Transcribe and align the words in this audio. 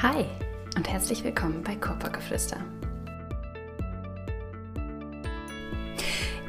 Hi 0.00 0.26
und 0.76 0.88
herzlich 0.88 1.24
willkommen 1.24 1.64
bei 1.64 1.74
Körpergeflüster. 1.74 2.58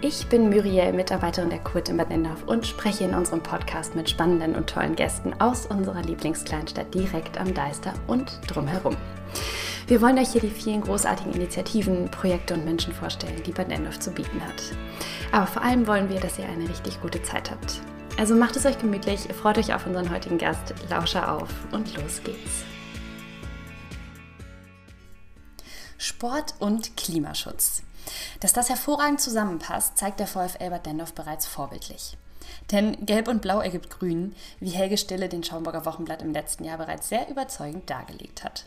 Ich 0.01 0.27
bin 0.27 0.51
Muriel, 0.51 0.93
Mitarbeiterin 0.93 1.49
der 1.49 1.57
Kurt 1.57 1.89
in 1.89 1.97
Bad 1.97 2.09
Nendorf 2.09 2.43
und 2.43 2.67
spreche 2.67 3.05
in 3.05 3.15
unserem 3.15 3.41
Podcast 3.41 3.95
mit 3.95 4.07
spannenden 4.07 4.55
und 4.55 4.69
tollen 4.69 4.95
Gästen 4.95 5.33
aus 5.41 5.65
unserer 5.65 6.03
Lieblingskleinstadt 6.03 6.93
direkt 6.93 7.39
am 7.39 7.55
Deister 7.55 7.95
und 8.05 8.39
drumherum. 8.45 8.95
Wir 9.87 9.99
wollen 9.99 10.19
euch 10.19 10.29
hier 10.29 10.41
die 10.41 10.51
vielen 10.51 10.81
großartigen 10.81 11.33
Initiativen, 11.33 12.11
Projekte 12.11 12.53
und 12.53 12.65
Menschen 12.65 12.93
vorstellen, 12.93 13.41
die 13.47 13.51
Bad 13.51 13.69
Nendorf 13.69 13.99
zu 13.99 14.11
bieten 14.11 14.41
hat. 14.45 14.61
Aber 15.31 15.47
vor 15.47 15.63
allem 15.63 15.87
wollen 15.87 16.07
wir, 16.11 16.19
dass 16.19 16.37
ihr 16.37 16.47
eine 16.47 16.69
richtig 16.69 17.01
gute 17.01 17.23
Zeit 17.23 17.49
habt. 17.49 17.81
Also 18.15 18.35
macht 18.35 18.55
es 18.57 18.67
euch 18.67 18.77
gemütlich, 18.77 19.21
freut 19.33 19.57
euch 19.57 19.73
auf 19.73 19.87
unseren 19.87 20.11
heutigen 20.11 20.37
Gast, 20.37 20.75
Lauscher 20.91 21.33
auf 21.33 21.49
und 21.71 21.97
los 21.97 22.21
geht's. 22.23 22.63
Sport 26.19 26.55
und 26.59 26.97
Klimaschutz. 26.97 27.81
Dass 28.41 28.51
das 28.51 28.67
hervorragend 28.67 29.21
zusammenpasst, 29.21 29.97
zeigt 29.97 30.19
der 30.19 30.27
VfL 30.27 30.69
Bad 30.69 30.85
Dendorf 30.85 31.13
bereits 31.13 31.45
vorbildlich. 31.45 32.17
Denn 32.71 33.05
Gelb 33.05 33.29
und 33.29 33.41
Blau 33.41 33.61
ergibt 33.61 33.89
Grün, 33.89 34.35
wie 34.59 34.71
Helge 34.71 34.97
Stille 34.97 35.29
den 35.29 35.45
Schaumburger 35.45 35.85
Wochenblatt 35.85 36.21
im 36.21 36.33
letzten 36.33 36.65
Jahr 36.65 36.77
bereits 36.77 37.07
sehr 37.07 37.29
überzeugend 37.29 37.89
dargelegt 37.89 38.43
hat. 38.43 38.65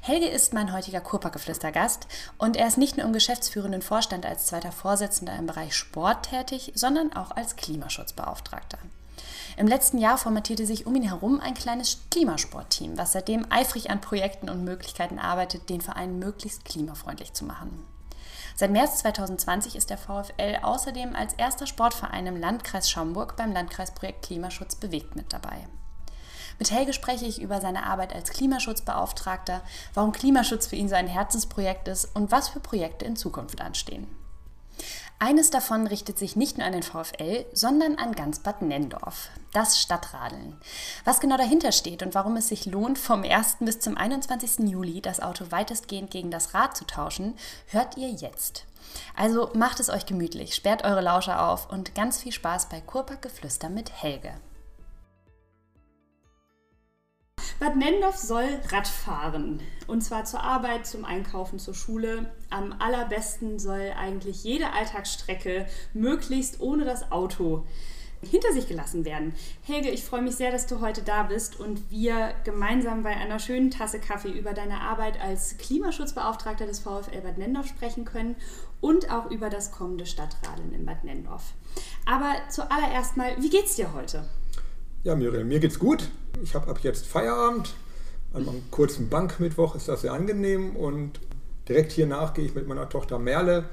Helge 0.00 0.26
ist 0.26 0.52
mein 0.52 0.72
heutiger 0.72 1.00
Kurparkgeflüster-Gast 1.00 2.08
und 2.38 2.56
er 2.56 2.66
ist 2.66 2.76
nicht 2.76 2.96
nur 2.96 3.06
im 3.06 3.12
geschäftsführenden 3.12 3.82
Vorstand 3.82 4.26
als 4.26 4.46
zweiter 4.46 4.72
Vorsitzender 4.72 5.36
im 5.36 5.46
Bereich 5.46 5.76
Sport 5.76 6.30
tätig, 6.30 6.72
sondern 6.74 7.12
auch 7.12 7.30
als 7.30 7.54
Klimaschutzbeauftragter. 7.54 8.78
Im 9.60 9.66
letzten 9.66 9.98
Jahr 9.98 10.16
formatierte 10.16 10.64
sich 10.64 10.86
um 10.86 10.96
ihn 10.96 11.02
herum 11.02 11.38
ein 11.38 11.52
kleines 11.52 11.98
Klimasportteam, 12.10 12.96
was 12.96 13.12
seitdem 13.12 13.44
eifrig 13.50 13.90
an 13.90 14.00
Projekten 14.00 14.48
und 14.48 14.64
Möglichkeiten 14.64 15.18
arbeitet, 15.18 15.68
den 15.68 15.82
Verein 15.82 16.18
möglichst 16.18 16.64
klimafreundlich 16.64 17.34
zu 17.34 17.44
machen. 17.44 17.84
Seit 18.56 18.70
März 18.70 19.00
2020 19.00 19.76
ist 19.76 19.90
der 19.90 19.98
VfL 19.98 20.60
außerdem 20.62 21.14
als 21.14 21.34
erster 21.34 21.66
Sportverein 21.66 22.26
im 22.26 22.38
Landkreis 22.38 22.88
Schaumburg 22.88 23.36
beim 23.36 23.52
Landkreisprojekt 23.52 24.24
Klimaschutz 24.24 24.76
bewegt 24.76 25.14
mit 25.14 25.30
dabei. 25.30 25.68
Mit 26.58 26.70
Helge 26.70 26.94
spreche 26.94 27.26
ich 27.26 27.42
über 27.42 27.60
seine 27.60 27.84
Arbeit 27.84 28.14
als 28.14 28.30
Klimaschutzbeauftragter, 28.30 29.60
warum 29.92 30.12
Klimaschutz 30.12 30.68
für 30.68 30.76
ihn 30.76 30.88
so 30.88 30.94
ein 30.94 31.06
Herzensprojekt 31.06 31.86
ist 31.86 32.16
und 32.16 32.32
was 32.32 32.48
für 32.48 32.60
Projekte 32.60 33.04
in 33.04 33.14
Zukunft 33.14 33.60
anstehen. 33.60 34.06
Eines 35.22 35.50
davon 35.50 35.86
richtet 35.86 36.18
sich 36.18 36.34
nicht 36.34 36.56
nur 36.56 36.66
an 36.66 36.72
den 36.72 36.82
VfL, 36.82 37.44
sondern 37.52 37.96
an 37.96 38.12
ganz 38.12 38.38
Bad 38.38 38.62
Nendorf, 38.62 39.28
das 39.52 39.78
Stadtradeln. 39.78 40.56
Was 41.04 41.20
genau 41.20 41.36
dahinter 41.36 41.72
steht 41.72 42.02
und 42.02 42.14
warum 42.14 42.36
es 42.36 42.48
sich 42.48 42.64
lohnt, 42.64 42.98
vom 42.98 43.22
1. 43.22 43.58
bis 43.60 43.80
zum 43.80 43.98
21. 43.98 44.70
Juli 44.70 45.02
das 45.02 45.20
Auto 45.20 45.50
weitestgehend 45.50 46.10
gegen 46.10 46.30
das 46.30 46.54
Rad 46.54 46.74
zu 46.74 46.86
tauschen, 46.86 47.34
hört 47.66 47.98
ihr 47.98 48.08
jetzt. 48.08 48.64
Also 49.14 49.50
macht 49.52 49.78
es 49.78 49.90
euch 49.90 50.06
gemütlich, 50.06 50.54
sperrt 50.54 50.84
eure 50.84 51.02
Lauscher 51.02 51.46
auf 51.46 51.70
und 51.70 51.94
ganz 51.94 52.22
viel 52.22 52.32
Spaß 52.32 52.70
bei 52.70 52.80
Kurpack 52.80 53.20
Geflüster 53.20 53.68
mit 53.68 53.92
Helge. 54.02 54.32
Bad 57.60 57.76
Nendorf 57.76 58.16
soll 58.16 58.48
Rad 58.70 58.88
fahren. 58.88 59.60
Und 59.86 60.00
zwar 60.00 60.24
zur 60.24 60.42
Arbeit, 60.42 60.86
zum 60.86 61.04
Einkaufen, 61.04 61.58
zur 61.58 61.74
Schule. 61.74 62.32
Am 62.48 62.74
allerbesten 62.78 63.58
soll 63.58 63.92
eigentlich 63.98 64.42
jede 64.44 64.72
Alltagsstrecke 64.72 65.66
möglichst 65.92 66.60
ohne 66.60 66.86
das 66.86 67.12
Auto 67.12 67.66
hinter 68.22 68.52
sich 68.54 68.66
gelassen 68.66 69.04
werden. 69.04 69.34
Helge, 69.62 69.90
ich 69.90 70.04
freue 70.04 70.22
mich 70.22 70.36
sehr, 70.36 70.50
dass 70.50 70.66
du 70.66 70.80
heute 70.80 71.02
da 71.02 71.24
bist 71.24 71.60
und 71.60 71.90
wir 71.90 72.32
gemeinsam 72.44 73.02
bei 73.02 73.14
einer 73.14 73.38
schönen 73.38 73.70
Tasse 73.70 73.98
Kaffee 73.98 74.30
über 74.30 74.54
deine 74.54 74.80
Arbeit 74.80 75.20
als 75.20 75.58
Klimaschutzbeauftragter 75.58 76.66
des 76.66 76.80
VfL 76.80 77.20
Bad 77.22 77.36
Nendorf 77.36 77.66
sprechen 77.66 78.06
können 78.06 78.36
und 78.80 79.10
auch 79.10 79.30
über 79.30 79.50
das 79.50 79.70
kommende 79.70 80.06
Stadtradeln 80.06 80.72
in 80.72 80.86
Bad 80.86 81.04
Nendorf. 81.04 81.52
Aber 82.06 82.36
zuallererst 82.48 83.18
mal, 83.18 83.36
wie 83.38 83.50
geht's 83.50 83.76
dir 83.76 83.92
heute? 83.92 84.24
Ja, 85.02 85.16
Muriel, 85.16 85.44
mir 85.44 85.60
geht's 85.60 85.78
gut. 85.78 86.10
Ich 86.42 86.54
habe 86.54 86.68
ab 86.68 86.80
jetzt 86.82 87.06
Feierabend. 87.06 87.72
An 88.34 88.46
einem 88.46 88.70
kurzen 88.70 89.08
Bankmittwoch 89.08 89.74
ist 89.74 89.88
das 89.88 90.02
sehr 90.02 90.12
angenehm 90.12 90.76
und 90.76 91.20
direkt 91.66 91.92
hiernach 91.92 92.34
gehe 92.34 92.44
ich 92.44 92.54
mit 92.54 92.68
meiner 92.68 92.86
Tochter 92.86 93.18
Merle 93.18 93.64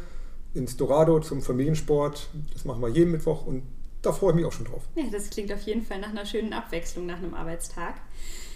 ins 0.53 0.77
Dorado 0.77 1.19
zum 1.19 1.41
Familiensport. 1.41 2.29
Das 2.53 2.63
machen 2.63 2.81
wir 2.81 2.87
jeden 2.87 3.11
Mittwoch 3.11 3.45
und 3.45 3.63
da 4.01 4.13
freue 4.13 4.29
ich 4.29 4.35
mich 4.37 4.45
auch 4.45 4.53
schon 4.53 4.67
drauf. 4.67 4.83
Ja, 4.95 5.03
das 5.11 5.29
klingt 5.29 5.51
auf 5.51 5.61
jeden 5.63 5.81
Fall 5.81 5.99
nach 5.99 6.11
einer 6.11 6.25
schönen 6.25 6.53
Abwechslung 6.53 7.05
nach 7.05 7.17
einem 7.17 7.33
Arbeitstag. 7.33 7.95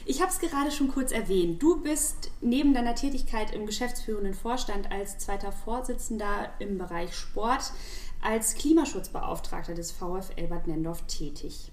Ich 0.05 0.21
habe 0.21 0.31
es 0.31 0.39
gerade 0.39 0.71
schon 0.71 0.87
kurz 0.87 1.11
erwähnt. 1.11 1.61
Du 1.61 1.81
bist 1.81 2.31
neben 2.39 2.73
deiner 2.73 2.95
Tätigkeit 2.95 3.53
im 3.53 3.65
geschäftsführenden 3.65 4.33
Vorstand 4.33 4.89
als 4.93 5.17
zweiter 5.17 5.51
Vorsitzender 5.51 6.49
im 6.59 6.77
Bereich 6.77 7.13
Sport 7.15 7.73
als 8.21 8.55
Klimaschutzbeauftragter 8.55 9.73
des 9.73 9.91
VfL 9.91 10.47
Bad 10.47 10.67
Nendorf 10.67 11.01
tätig. 11.07 11.71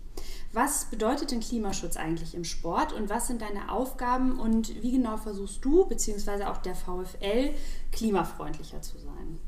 Was 0.53 0.87
bedeutet 0.87 1.31
denn 1.31 1.41
Klimaschutz 1.41 1.97
eigentlich 1.97 2.35
im 2.35 2.45
Sport 2.45 2.93
und 2.93 3.09
was 3.09 3.27
sind 3.27 3.43
deine 3.43 3.71
Aufgaben 3.71 4.39
und 4.39 4.83
wie 4.83 4.93
genau 4.93 5.17
versuchst 5.17 5.65
du 5.65 5.87
bzw. 5.87 6.45
auch 6.45 6.59
der 6.59 6.75
VfL 6.75 7.51
klimafreundlicher 7.93 8.81
zu 8.81 8.99
sein? 8.99 9.39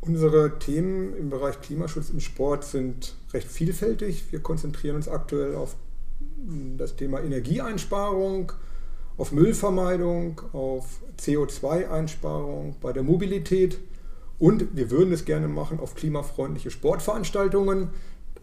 Unsere 0.00 0.58
Themen 0.58 1.16
im 1.16 1.30
Bereich 1.30 1.60
Klimaschutz 1.62 2.10
im 2.10 2.20
Sport 2.20 2.64
sind 2.64 3.14
recht 3.32 3.48
vielfältig. 3.48 4.30
Wir 4.32 4.40
konzentrieren 4.40 4.96
uns 4.96 5.08
aktuell 5.08 5.54
auf 5.54 5.76
das 6.76 6.96
Thema 6.96 7.22
Energieeinsparung, 7.22 8.52
auf 9.16 9.32
Müllvermeidung, 9.32 10.42
auf 10.52 11.00
CO2-Einsparung 11.18 12.76
bei 12.82 12.92
der 12.92 13.02
Mobilität 13.02 13.78
und 14.38 14.76
wir 14.76 14.90
würden 14.90 15.12
es 15.12 15.24
gerne 15.24 15.48
machen 15.48 15.80
auf 15.80 15.94
klimafreundliche 15.94 16.70
Sportveranstaltungen. 16.70 17.90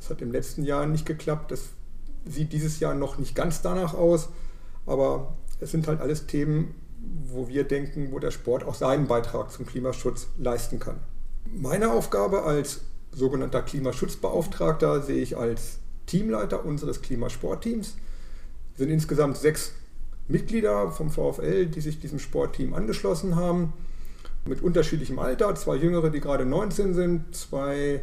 Das 0.01 0.09
hat 0.09 0.22
im 0.23 0.31
letzten 0.31 0.63
Jahr 0.63 0.88
nicht 0.88 1.06
geklappt. 1.06 1.51
Das 1.51 1.69
sieht 2.25 2.53
dieses 2.53 2.79
Jahr 2.79 2.95
noch 2.95 3.19
nicht 3.19 3.35
ganz 3.35 3.62
danach 3.62 3.94
aus. 3.94 4.29
Aber 4.88 5.38
es 5.59 5.69
sind 5.69 5.88
halt 5.88 6.01
alles 6.01 6.25
Themen, 6.25 6.73
wo 7.28 7.47
wir 7.47 7.66
denken, 7.66 8.11
wo 8.11 8.17
der 8.17 8.31
Sport 8.31 8.63
auch 8.63 8.73
seinen 8.73 9.06
Beitrag 9.06 9.51
zum 9.51 9.67
Klimaschutz 9.67 10.28
leisten 10.40 10.79
kann. 10.79 10.97
Meine 11.53 11.91
Aufgabe 11.91 12.44
als 12.44 12.81
sogenannter 13.11 13.61
Klimaschutzbeauftragter 13.61 15.03
sehe 15.03 15.22
ich 15.22 15.38
als 15.38 15.78
Teamleiter 16.07 16.66
unseres 16.66 17.03
Klimasportteams. 17.03 17.95
Wir 18.75 18.85
sind 18.85 18.94
insgesamt 18.94 19.38
sechs 19.38 19.73
Mitglieder 20.28 20.91
vom 20.91 21.11
VfL, 21.11 21.67
die 21.67 21.81
sich 21.81 22.00
diesem 22.00 22.17
Sportteam 22.17 22.73
angeschlossen 22.73 23.35
haben, 23.35 23.73
mit 24.45 24.63
unterschiedlichem 24.63 25.19
Alter. 25.19 25.53
Zwei 25.53 25.75
Jüngere, 25.75 26.09
die 26.09 26.22
gerade 26.22 26.45
19 26.45 26.95
sind, 26.95 27.35
zwei 27.35 28.01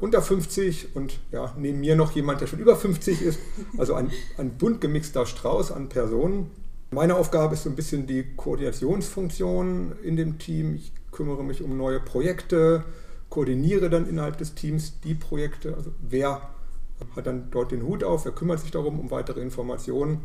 unter 0.00 0.20
50 0.20 0.94
und 0.94 1.18
ja, 1.32 1.54
neben 1.56 1.80
mir 1.80 1.96
noch 1.96 2.12
jemand, 2.12 2.40
der 2.40 2.46
schon 2.46 2.58
über 2.58 2.76
50 2.76 3.22
ist. 3.22 3.38
Also 3.78 3.94
ein, 3.94 4.10
ein 4.36 4.58
bunt 4.58 4.80
gemixter 4.80 5.26
Strauß 5.26 5.72
an 5.72 5.88
Personen. 5.88 6.50
Meine 6.90 7.16
Aufgabe 7.16 7.54
ist 7.54 7.64
so 7.64 7.70
ein 7.70 7.76
bisschen 7.76 8.06
die 8.06 8.24
Koordinationsfunktion 8.36 9.92
in 10.02 10.16
dem 10.16 10.38
Team. 10.38 10.74
Ich 10.74 10.92
kümmere 11.12 11.44
mich 11.44 11.62
um 11.62 11.76
neue 11.76 12.00
Projekte, 12.00 12.84
koordiniere 13.28 13.90
dann 13.90 14.08
innerhalb 14.08 14.38
des 14.38 14.54
Teams 14.54 15.00
die 15.00 15.14
Projekte. 15.14 15.74
Also 15.74 15.92
wer 16.00 16.50
hat 17.14 17.26
dann 17.26 17.50
dort 17.50 17.72
den 17.72 17.82
Hut 17.82 18.04
auf, 18.04 18.24
wer 18.24 18.32
kümmert 18.32 18.60
sich 18.60 18.70
darum 18.70 18.98
um 18.98 19.10
weitere 19.10 19.40
Informationen. 19.40 20.22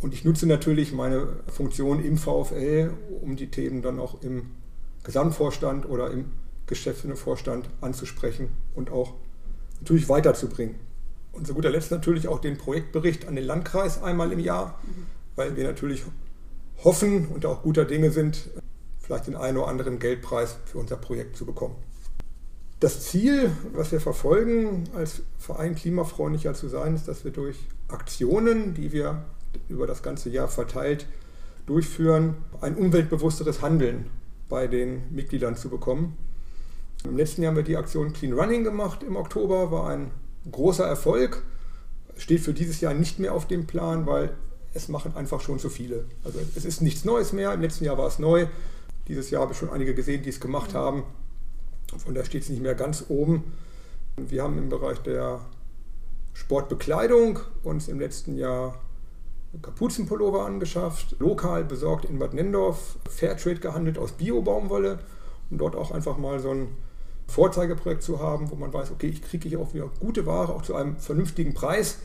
Und 0.00 0.14
ich 0.14 0.24
nutze 0.24 0.46
natürlich 0.46 0.92
meine 0.92 1.28
Funktion 1.46 2.04
im 2.04 2.16
VfL, 2.18 2.90
um 3.20 3.36
die 3.36 3.50
Themen 3.50 3.82
dann 3.82 4.00
auch 4.00 4.20
im 4.22 4.50
Gesamtvorstand 5.04 5.88
oder 5.88 6.10
im 6.10 6.26
geschäftsführenden 6.72 7.22
Vorstand 7.22 7.68
anzusprechen 7.80 8.48
und 8.74 8.90
auch 8.90 9.14
natürlich 9.80 10.08
weiterzubringen. 10.08 10.76
Und 11.32 11.46
zu 11.46 11.54
guter 11.54 11.70
Letzt 11.70 11.90
natürlich 11.90 12.28
auch 12.28 12.40
den 12.40 12.58
Projektbericht 12.58 13.26
an 13.26 13.36
den 13.36 13.44
Landkreis 13.44 14.02
einmal 14.02 14.32
im 14.32 14.38
Jahr, 14.38 14.78
weil 15.36 15.56
wir 15.56 15.64
natürlich 15.64 16.04
hoffen 16.84 17.28
und 17.28 17.46
auch 17.46 17.62
guter 17.62 17.84
Dinge 17.84 18.10
sind, 18.10 18.50
vielleicht 19.00 19.26
den 19.26 19.36
einen 19.36 19.56
oder 19.56 19.68
anderen 19.68 19.98
Geldpreis 19.98 20.56
für 20.66 20.78
unser 20.78 20.96
Projekt 20.96 21.36
zu 21.36 21.46
bekommen. 21.46 21.76
Das 22.80 23.00
Ziel, 23.00 23.52
was 23.72 23.92
wir 23.92 24.00
verfolgen, 24.00 24.84
als 24.96 25.22
Verein 25.38 25.74
klimafreundlicher 25.74 26.54
zu 26.54 26.68
sein, 26.68 26.94
ist, 26.96 27.06
dass 27.06 27.24
wir 27.24 27.30
durch 27.30 27.56
Aktionen, 27.88 28.74
die 28.74 28.92
wir 28.92 29.24
über 29.68 29.86
das 29.86 30.02
ganze 30.02 30.30
Jahr 30.30 30.48
verteilt 30.48 31.06
durchführen, 31.66 32.36
ein 32.60 32.74
umweltbewussteres 32.74 33.62
Handeln 33.62 34.10
bei 34.48 34.66
den 34.66 35.02
Mitgliedern 35.14 35.56
zu 35.56 35.68
bekommen. 35.68 36.16
Im 37.04 37.16
letzten 37.16 37.42
Jahr 37.42 37.50
haben 37.50 37.56
wir 37.56 37.64
die 37.64 37.76
Aktion 37.76 38.12
Clean 38.12 38.32
Running 38.32 38.64
gemacht 38.64 39.02
im 39.02 39.16
Oktober, 39.16 39.70
war 39.70 39.88
ein 39.88 40.12
großer 40.50 40.86
Erfolg. 40.86 41.42
Steht 42.16 42.40
für 42.40 42.52
dieses 42.52 42.80
Jahr 42.80 42.94
nicht 42.94 43.18
mehr 43.18 43.34
auf 43.34 43.46
dem 43.48 43.66
Plan, 43.66 44.06
weil 44.06 44.34
es 44.74 44.88
machen 44.88 45.16
einfach 45.16 45.40
schon 45.40 45.58
zu 45.58 45.68
viele. 45.68 46.04
Also 46.24 46.38
es 46.54 46.64
ist 46.64 46.80
nichts 46.80 47.04
Neues 47.04 47.32
mehr. 47.32 47.52
Im 47.52 47.60
letzten 47.60 47.84
Jahr 47.84 47.98
war 47.98 48.06
es 48.06 48.18
neu. 48.18 48.46
Dieses 49.08 49.30
Jahr 49.30 49.42
habe 49.42 49.52
ich 49.52 49.58
schon 49.58 49.70
einige 49.70 49.94
gesehen, 49.94 50.22
die 50.22 50.30
es 50.30 50.40
gemacht 50.40 50.74
haben. 50.74 51.02
Von 51.98 52.14
daher 52.14 52.26
steht 52.26 52.44
es 52.44 52.48
nicht 52.48 52.62
mehr 52.62 52.74
ganz 52.74 53.06
oben. 53.08 53.52
Wir 54.16 54.42
haben 54.42 54.56
im 54.58 54.68
Bereich 54.68 54.98
der 55.00 55.40
Sportbekleidung 56.34 57.40
uns 57.62 57.88
im 57.88 57.98
letzten 57.98 58.36
Jahr 58.36 58.78
Kapuzenpullover 59.60 60.46
angeschafft, 60.46 61.16
lokal 61.18 61.64
besorgt 61.64 62.06
in 62.06 62.18
Bad 62.18 62.32
Nendorf, 62.32 62.96
Fairtrade 63.10 63.60
gehandelt 63.60 63.98
aus 63.98 64.12
Bio-Baumwolle, 64.12 65.00
um 65.50 65.58
dort 65.58 65.76
auch 65.76 65.90
einfach 65.90 66.16
mal 66.16 66.40
so 66.40 66.50
ein 66.50 66.68
Vorzeigeprojekt 67.32 68.02
zu 68.02 68.20
haben, 68.20 68.50
wo 68.50 68.56
man 68.56 68.72
weiß, 68.72 68.90
okay, 68.90 69.06
ich 69.06 69.22
kriege 69.22 69.48
hier 69.48 69.58
auch 69.58 69.72
wieder 69.72 69.88
gute 70.00 70.26
Ware, 70.26 70.54
auch 70.54 70.62
zu 70.62 70.74
einem 70.74 70.98
vernünftigen 70.98 71.54
Preis, 71.54 71.98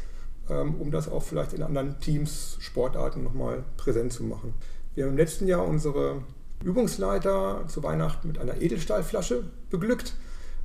ähm, 0.49 0.75
um 0.79 0.89
das 0.89 1.09
auch 1.11 1.21
vielleicht 1.21 1.51
in 1.51 1.63
anderen 1.63 1.99
Teams, 1.99 2.57
Sportarten 2.61 3.23
nochmal 3.23 3.65
präsent 3.75 4.13
zu 4.13 4.23
machen. 4.23 4.53
Wir 4.95 5.03
haben 5.03 5.11
im 5.11 5.17
letzten 5.17 5.45
Jahr 5.45 5.67
unsere 5.67 6.21
Übungsleiter 6.63 7.65
zu 7.67 7.83
Weihnachten 7.83 8.29
mit 8.29 8.39
einer 8.39 8.61
Edelstahlflasche 8.61 9.43
beglückt, 9.69 10.15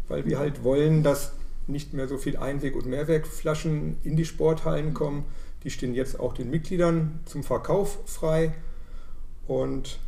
weil 0.06 0.26
wir 0.26 0.38
halt 0.38 0.62
wollen, 0.62 1.02
dass 1.02 1.32
nicht 1.66 1.92
mehr 1.92 2.06
so 2.06 2.16
viel 2.16 2.36
Einweg- 2.36 2.76
und 2.76 2.86
Mehrwegflaschen 2.86 3.96
in 4.04 4.16
die 4.16 4.24
Sporthallen 4.24 4.94
kommen. 4.94 5.24
Die 5.64 5.70
stehen 5.70 5.94
jetzt 5.94 6.20
auch 6.20 6.34
den 6.34 6.50
Mitgliedern 6.50 7.20
zum 7.24 7.42
Verkauf 7.42 7.98
frei. 8.06 8.54
Und 9.48 9.98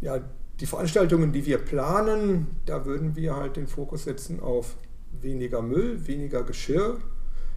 ja, 0.00 0.20
die 0.60 0.66
Veranstaltungen, 0.66 1.32
die 1.32 1.46
wir 1.46 1.58
planen, 1.58 2.48
da 2.66 2.84
würden 2.84 3.14
wir 3.16 3.36
halt 3.36 3.56
den 3.56 3.68
Fokus 3.68 4.04
setzen 4.04 4.40
auf 4.40 4.76
weniger 5.20 5.62
Müll, 5.62 6.06
weniger 6.06 6.42
Geschirr. 6.42 6.98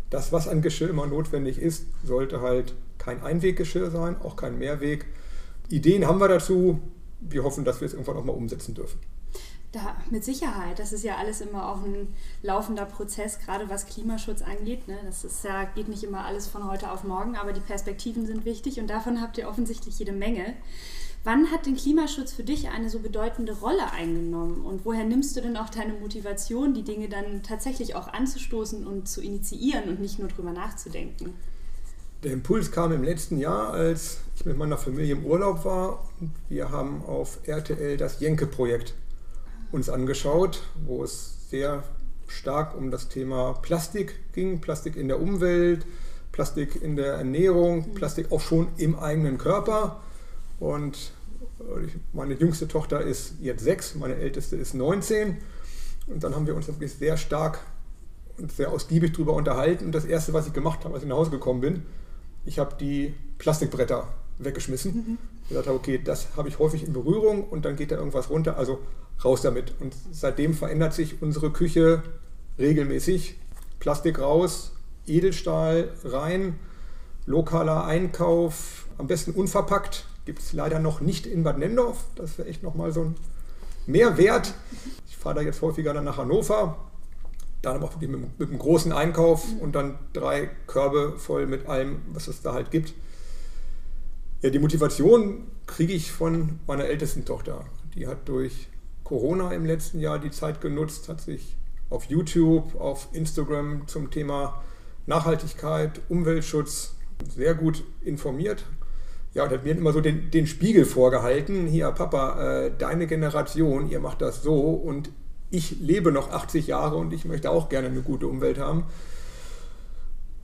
Das, 0.09 0.31
was 0.31 0.47
an 0.47 0.61
Geschirr 0.61 0.89
immer 0.89 1.07
notwendig 1.07 1.57
ist, 1.57 1.85
sollte 2.03 2.41
halt 2.41 2.75
kein 2.97 3.23
Einweggeschirr 3.23 3.89
sein, 3.89 4.21
auch 4.21 4.35
kein 4.35 4.59
Mehrweg. 4.59 5.05
Ideen 5.69 6.05
haben 6.05 6.19
wir 6.19 6.27
dazu. 6.27 6.79
Wir 7.19 7.43
hoffen, 7.43 7.65
dass 7.65 7.81
wir 7.81 7.85
es 7.85 7.93
irgendwann 7.93 8.17
auch 8.17 8.23
mal 8.23 8.33
umsetzen 8.33 8.75
dürfen. 8.75 8.99
Da, 9.71 9.95
mit 10.09 10.25
Sicherheit. 10.25 10.79
Das 10.79 10.91
ist 10.91 11.03
ja 11.03 11.15
alles 11.15 11.39
immer 11.39 11.69
auch 11.69 11.83
ein 11.83 12.13
laufender 12.41 12.85
Prozess, 12.85 13.39
gerade 13.39 13.69
was 13.69 13.85
Klimaschutz 13.85 14.41
angeht. 14.41 14.87
Ne? 14.87 14.97
Das 15.05 15.23
ist 15.23 15.45
ja, 15.45 15.63
geht 15.63 15.87
nicht 15.87 16.03
immer 16.03 16.25
alles 16.25 16.47
von 16.47 16.69
heute 16.69 16.91
auf 16.91 17.05
morgen, 17.05 17.37
aber 17.37 17.53
die 17.53 17.61
Perspektiven 17.61 18.25
sind 18.25 18.43
wichtig 18.43 18.79
und 18.79 18.89
davon 18.89 19.21
habt 19.21 19.37
ihr 19.37 19.47
offensichtlich 19.47 19.97
jede 19.97 20.11
Menge. 20.11 20.55
Wann 21.23 21.51
hat 21.51 21.67
denn 21.67 21.75
Klimaschutz 21.75 22.33
für 22.33 22.43
dich 22.43 22.69
eine 22.69 22.89
so 22.89 22.99
bedeutende 22.99 23.53
Rolle 23.53 23.91
eingenommen 23.91 24.65
und 24.65 24.85
woher 24.85 25.03
nimmst 25.03 25.35
du 25.35 25.41
denn 25.41 25.55
auch 25.55 25.69
deine 25.69 25.93
Motivation, 25.93 26.73
die 26.73 26.83
Dinge 26.83 27.09
dann 27.09 27.43
tatsächlich 27.43 27.93
auch 27.95 28.07
anzustoßen 28.07 28.87
und 28.87 29.07
zu 29.07 29.21
initiieren 29.21 29.89
und 29.89 29.99
nicht 29.99 30.17
nur 30.17 30.29
drüber 30.29 30.51
nachzudenken? 30.51 31.33
Der 32.23 32.33
Impuls 32.33 32.71
kam 32.71 32.91
im 32.91 33.03
letzten 33.03 33.37
Jahr, 33.37 33.71
als 33.71 34.19
ich 34.35 34.45
mit 34.45 34.57
meiner 34.57 34.77
Familie 34.77 35.13
im 35.13 35.25
Urlaub 35.25 35.63
war 35.65 36.03
wir 36.49 36.71
haben 36.71 37.03
auf 37.05 37.39
RTL 37.45 37.97
das 37.97 38.19
Jenke-Projekt 38.19 38.93
uns 39.71 39.89
angeschaut, 39.89 40.63
wo 40.85 41.03
es 41.03 41.49
sehr 41.49 41.83
stark 42.27 42.77
um 42.77 42.91
das 42.91 43.09
Thema 43.09 43.53
Plastik 43.61 44.19
ging, 44.33 44.61
Plastik 44.61 44.95
in 44.95 45.07
der 45.07 45.21
Umwelt, 45.21 45.85
Plastik 46.31 46.81
in 46.81 46.95
der 46.95 47.13
Ernährung, 47.13 47.93
Plastik 47.93 48.31
auch 48.31 48.41
schon 48.41 48.67
im 48.77 48.97
eigenen 48.97 49.37
Körper. 49.37 50.01
Und 50.61 51.11
meine 52.13 52.35
jüngste 52.35 52.67
Tochter 52.67 53.01
ist 53.01 53.33
jetzt 53.41 53.63
sechs, 53.63 53.95
meine 53.95 54.15
älteste 54.15 54.55
ist 54.55 54.75
19. 54.75 55.37
Und 56.05 56.23
dann 56.23 56.35
haben 56.35 56.45
wir 56.45 56.55
uns 56.55 56.67
wirklich 56.67 56.93
sehr 56.93 57.17
stark 57.17 57.59
und 58.37 58.51
sehr 58.51 58.71
ausgiebig 58.71 59.11
darüber 59.13 59.33
unterhalten. 59.33 59.85
Und 59.85 59.91
das 59.91 60.05
Erste, 60.05 60.33
was 60.33 60.45
ich 60.45 60.53
gemacht 60.53 60.85
habe, 60.85 60.93
als 60.93 61.03
ich 61.03 61.09
nach 61.09 61.17
Hause 61.17 61.31
gekommen 61.31 61.61
bin, 61.61 61.81
ich 62.45 62.59
habe 62.59 62.75
die 62.79 63.15
Plastikbretter 63.39 64.07
weggeschmissen. 64.37 64.93
Mhm. 64.93 65.17
Ich 65.41 65.49
gesagt 65.49 65.65
habe, 65.65 65.77
okay, 65.77 65.99
das 66.03 66.27
habe 66.37 66.47
ich 66.47 66.59
häufig 66.59 66.85
in 66.85 66.93
Berührung 66.93 67.43
und 67.43 67.65
dann 67.65 67.75
geht 67.75 67.91
da 67.91 67.95
irgendwas 67.95 68.29
runter. 68.29 68.57
Also 68.57 68.79
raus 69.25 69.41
damit. 69.41 69.73
Und 69.79 69.95
seitdem 70.11 70.53
verändert 70.53 70.93
sich 70.93 71.23
unsere 71.23 71.49
Küche 71.49 72.03
regelmäßig. 72.59 73.35
Plastik 73.79 74.19
raus, 74.19 74.73
Edelstahl 75.07 75.89
rein, 76.03 76.59
lokaler 77.25 77.85
Einkauf, 77.85 78.85
am 78.99 79.07
besten 79.07 79.31
unverpackt. 79.31 80.05
Gibt 80.25 80.39
es 80.39 80.53
leider 80.53 80.79
noch 80.79 81.01
nicht 81.01 81.25
in 81.25 81.43
Bad 81.43 81.57
Nendorf. 81.57 82.05
Das 82.15 82.37
wäre 82.37 82.47
echt 82.47 82.63
nochmal 82.63 82.91
so 82.91 83.01
ein 83.01 83.15
Mehrwert. 83.87 84.53
Ich 85.07 85.17
fahre 85.17 85.35
da 85.35 85.41
jetzt 85.41 85.61
häufiger 85.61 85.93
dann 85.93 86.05
nach 86.05 86.17
Hannover. 86.17 86.77
Dann 87.61 87.75
aber 87.75 87.85
auch 87.85 87.99
mit, 87.99 88.39
mit 88.39 88.49
einem 88.49 88.59
großen 88.59 88.91
Einkauf 88.91 89.45
und 89.59 89.73
dann 89.73 89.99
drei 90.13 90.49
Körbe 90.67 91.17
voll 91.17 91.45
mit 91.45 91.67
allem, 91.67 92.01
was 92.11 92.27
es 92.27 92.41
da 92.41 92.53
halt 92.53 92.71
gibt. 92.71 92.93
Ja, 94.41 94.49
die 94.49 94.59
Motivation 94.59 95.43
kriege 95.67 95.93
ich 95.93 96.11
von 96.11 96.59
meiner 96.65 96.85
ältesten 96.85 97.25
Tochter. 97.25 97.65
Die 97.95 98.07
hat 98.07 98.27
durch 98.27 98.67
Corona 99.03 99.51
im 99.51 99.65
letzten 99.65 99.99
Jahr 99.99 100.17
die 100.17 100.31
Zeit 100.31 100.61
genutzt, 100.61 101.09
hat 101.09 101.21
sich 101.21 101.55
auf 101.91 102.05
YouTube, 102.05 102.79
auf 102.79 103.09
Instagram 103.11 103.87
zum 103.87 104.09
Thema 104.09 104.63
Nachhaltigkeit, 105.05 106.01
Umweltschutz 106.09 106.95
sehr 107.29 107.53
gut 107.53 107.83
informiert. 108.01 108.65
Ja, 109.33 109.45
und 109.45 109.51
hat 109.51 109.63
mir 109.63 109.71
immer 109.71 109.93
so 109.93 110.01
den, 110.01 110.29
den 110.29 110.45
Spiegel 110.45 110.85
vorgehalten. 110.85 111.67
Hier, 111.67 111.91
Papa, 111.91 112.65
äh, 112.65 112.71
deine 112.77 113.07
Generation, 113.07 113.89
ihr 113.89 113.99
macht 113.99 114.21
das 114.21 114.43
so 114.43 114.71
und 114.71 115.09
ich 115.49 115.79
lebe 115.79 116.11
noch 116.11 116.31
80 116.31 116.67
Jahre 116.67 116.97
und 116.97 117.13
ich 117.13 117.25
möchte 117.25 117.49
auch 117.49 117.69
gerne 117.69 117.87
eine 117.87 118.01
gute 118.01 118.27
Umwelt 118.27 118.59
haben. 118.59 118.85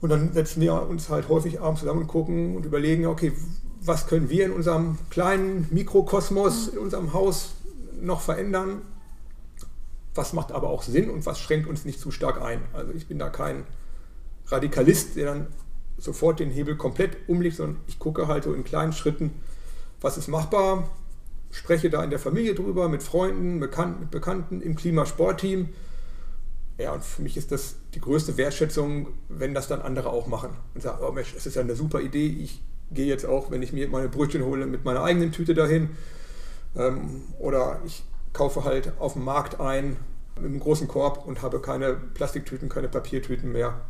Und 0.00 0.10
dann 0.10 0.32
setzen 0.32 0.60
wir 0.60 0.88
uns 0.88 1.10
halt 1.10 1.28
häufig 1.28 1.60
abends 1.60 1.80
zusammen 1.80 2.02
und 2.02 2.06
gucken 2.06 2.56
und 2.56 2.64
überlegen, 2.64 3.06
okay, 3.06 3.32
was 3.80 4.06
können 4.06 4.30
wir 4.30 4.46
in 4.46 4.52
unserem 4.52 4.98
kleinen 5.10 5.66
Mikrokosmos, 5.70 6.68
in 6.68 6.78
unserem 6.78 7.12
Haus 7.12 7.54
noch 8.00 8.20
verändern. 8.20 8.82
Was 10.14 10.32
macht 10.32 10.52
aber 10.52 10.68
auch 10.68 10.82
Sinn 10.82 11.10
und 11.10 11.26
was 11.26 11.38
schränkt 11.40 11.68
uns 11.68 11.84
nicht 11.84 12.00
zu 12.00 12.10
stark 12.10 12.40
ein? 12.40 12.60
Also 12.72 12.92
ich 12.92 13.06
bin 13.06 13.18
da 13.18 13.28
kein 13.28 13.64
Radikalist, 14.46 15.16
der 15.16 15.26
dann 15.26 15.46
sofort 15.98 16.40
den 16.40 16.50
Hebel 16.50 16.76
komplett 16.76 17.16
umlegt, 17.28 17.56
sondern 17.56 17.82
ich 17.86 17.98
gucke 17.98 18.28
halt 18.28 18.44
so 18.44 18.54
in 18.54 18.64
kleinen 18.64 18.92
Schritten, 18.92 19.32
was 20.00 20.16
ist 20.16 20.28
machbar, 20.28 20.88
spreche 21.50 21.90
da 21.90 22.02
in 22.04 22.10
der 22.10 22.18
Familie 22.18 22.54
drüber, 22.54 22.88
mit 22.88 23.02
Freunden, 23.02 23.60
Bekannten, 23.60 24.00
mit 24.00 24.10
Bekannten 24.10 24.60
im 24.60 24.76
Klimasportteam. 24.76 25.70
Ja, 26.78 26.92
und 26.92 27.02
für 27.02 27.22
mich 27.22 27.36
ist 27.36 27.50
das 27.50 27.74
die 27.94 28.00
größte 28.00 28.36
Wertschätzung, 28.36 29.08
wenn 29.28 29.54
das 29.54 29.66
dann 29.66 29.82
andere 29.82 30.10
auch 30.10 30.28
machen 30.28 30.50
und 30.74 30.80
sagen, 30.80 31.02
oh 31.04 31.10
Mensch, 31.10 31.34
das 31.34 31.46
ist 31.46 31.56
ja 31.56 31.62
eine 31.62 31.74
super 31.74 32.00
Idee, 32.00 32.26
ich 32.26 32.62
gehe 32.92 33.06
jetzt 33.06 33.26
auch, 33.26 33.50
wenn 33.50 33.62
ich 33.62 33.72
mir 33.72 33.88
meine 33.88 34.08
Brötchen 34.08 34.44
hole, 34.44 34.66
mit 34.66 34.84
meiner 34.84 35.02
eigenen 35.02 35.32
Tüte 35.32 35.54
dahin 35.54 35.90
ähm, 36.76 37.22
oder 37.38 37.80
ich 37.84 38.04
kaufe 38.32 38.64
halt 38.64 38.92
auf 38.98 39.14
dem 39.14 39.24
Markt 39.24 39.60
ein 39.60 39.96
mit 40.36 40.46
einem 40.46 40.60
großen 40.60 40.86
Korb 40.86 41.26
und 41.26 41.42
habe 41.42 41.60
keine 41.60 41.94
Plastiktüten, 41.94 42.68
keine 42.68 42.88
Papiertüten 42.88 43.50
mehr. 43.50 43.80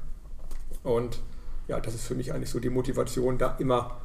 Und 0.83 1.21
ja, 1.69 1.81
das 1.81 1.95
ist 1.95 2.07
für 2.07 2.15
mich 2.15 2.33
eigentlich 2.33 2.51
so 2.51 2.59
die 2.59 2.71
Motivation, 2.71 3.39
da 3.39 3.57
immer 3.59 4.01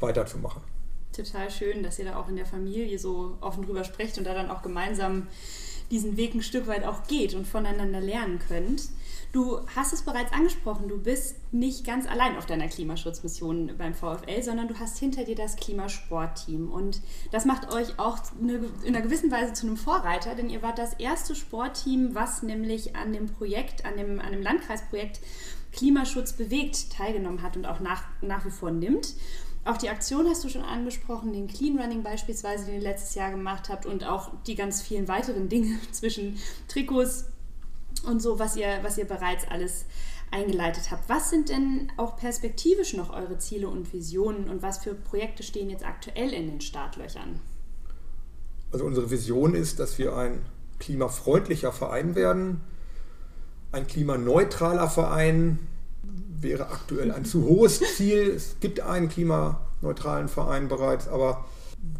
weiterzumachen. 0.00 0.62
Total 1.12 1.50
schön, 1.50 1.82
dass 1.82 1.98
ihr 1.98 2.04
da 2.04 2.16
auch 2.16 2.28
in 2.28 2.36
der 2.36 2.44
Familie 2.44 2.98
so 2.98 3.38
offen 3.40 3.64
drüber 3.64 3.84
sprecht 3.84 4.18
und 4.18 4.24
da 4.24 4.34
dann 4.34 4.50
auch 4.50 4.62
gemeinsam 4.62 5.28
diesen 5.90 6.16
Weg 6.16 6.34
ein 6.34 6.42
Stück 6.42 6.66
weit 6.66 6.84
auch 6.84 7.04
geht 7.06 7.34
und 7.34 7.46
voneinander 7.46 8.00
lernen 8.00 8.38
könnt. 8.38 8.88
Du 9.32 9.60
hast 9.74 9.92
es 9.92 10.02
bereits 10.02 10.32
angesprochen, 10.32 10.88
du 10.88 10.98
bist 10.98 11.36
nicht 11.52 11.86
ganz 11.86 12.06
allein 12.08 12.36
auf 12.36 12.46
deiner 12.46 12.68
Klimaschutzmission 12.68 13.72
beim 13.76 13.94
VfL, 13.94 14.42
sondern 14.42 14.68
du 14.68 14.78
hast 14.78 14.98
hinter 14.98 15.24
dir 15.24 15.34
das 15.34 15.56
Klimasportteam. 15.56 16.70
Und 16.70 17.02
das 17.32 17.44
macht 17.44 17.72
euch 17.72 17.98
auch 17.98 18.18
in 18.40 18.70
einer 18.86 19.02
gewissen 19.02 19.30
Weise 19.30 19.52
zu 19.52 19.66
einem 19.66 19.76
Vorreiter, 19.76 20.34
denn 20.34 20.48
ihr 20.48 20.62
wart 20.62 20.78
das 20.78 20.94
erste 20.94 21.34
Sportteam, 21.34 22.14
was 22.14 22.42
nämlich 22.42 22.96
an 22.96 23.12
dem 23.12 23.26
Projekt, 23.26 23.84
an 23.84 23.96
dem, 23.96 24.20
an 24.20 24.32
dem 24.32 24.42
Landkreisprojekt 24.42 25.20
Klimaschutz 25.72 26.32
bewegt 26.32 26.92
teilgenommen 26.92 27.42
hat 27.42 27.56
und 27.56 27.66
auch 27.66 27.80
nach, 27.80 28.04
nach 28.22 28.44
wie 28.44 28.50
vor 28.50 28.70
nimmt. 28.70 29.14
Auch 29.64 29.76
die 29.76 29.88
Aktion 29.88 30.28
hast 30.28 30.44
du 30.44 30.48
schon 30.48 30.62
angesprochen, 30.62 31.32
den 31.32 31.48
Clean 31.48 31.78
Running 31.78 32.02
beispielsweise, 32.02 32.66
den 32.66 32.76
ihr 32.76 32.80
letztes 32.80 33.14
Jahr 33.14 33.30
gemacht 33.30 33.68
habt 33.68 33.84
und 33.84 34.04
auch 34.04 34.30
die 34.46 34.54
ganz 34.54 34.80
vielen 34.80 35.08
weiteren 35.08 35.48
Dinge 35.48 35.78
zwischen 35.90 36.38
Trikots, 36.68 37.26
und 38.04 38.22
so, 38.22 38.38
was 38.38 38.56
ihr, 38.56 38.78
was 38.82 38.98
ihr 38.98 39.04
bereits 39.04 39.46
alles 39.48 39.84
eingeleitet 40.30 40.90
habt. 40.90 41.08
Was 41.08 41.30
sind 41.30 41.48
denn 41.48 41.90
auch 41.96 42.16
perspektivisch 42.16 42.94
noch 42.94 43.10
eure 43.10 43.38
Ziele 43.38 43.68
und 43.68 43.92
Visionen 43.92 44.48
und 44.48 44.62
was 44.62 44.78
für 44.78 44.94
Projekte 44.94 45.42
stehen 45.42 45.70
jetzt 45.70 45.84
aktuell 45.84 46.32
in 46.32 46.46
den 46.48 46.60
Startlöchern? 46.60 47.40
Also 48.72 48.84
unsere 48.84 49.10
Vision 49.10 49.54
ist, 49.54 49.78
dass 49.78 49.98
wir 49.98 50.16
ein 50.16 50.44
klimafreundlicher 50.78 51.72
Verein 51.72 52.14
werden. 52.14 52.60
Ein 53.72 53.86
klimaneutraler 53.86 54.88
Verein 54.88 55.58
wäre 56.40 56.68
aktuell 56.68 57.12
ein 57.12 57.24
zu 57.24 57.44
hohes 57.44 57.80
Ziel. 57.96 58.30
Es 58.30 58.56
gibt 58.60 58.80
einen 58.80 59.08
klimaneutralen 59.08 60.28
Verein 60.28 60.68
bereits, 60.68 61.08
aber 61.08 61.44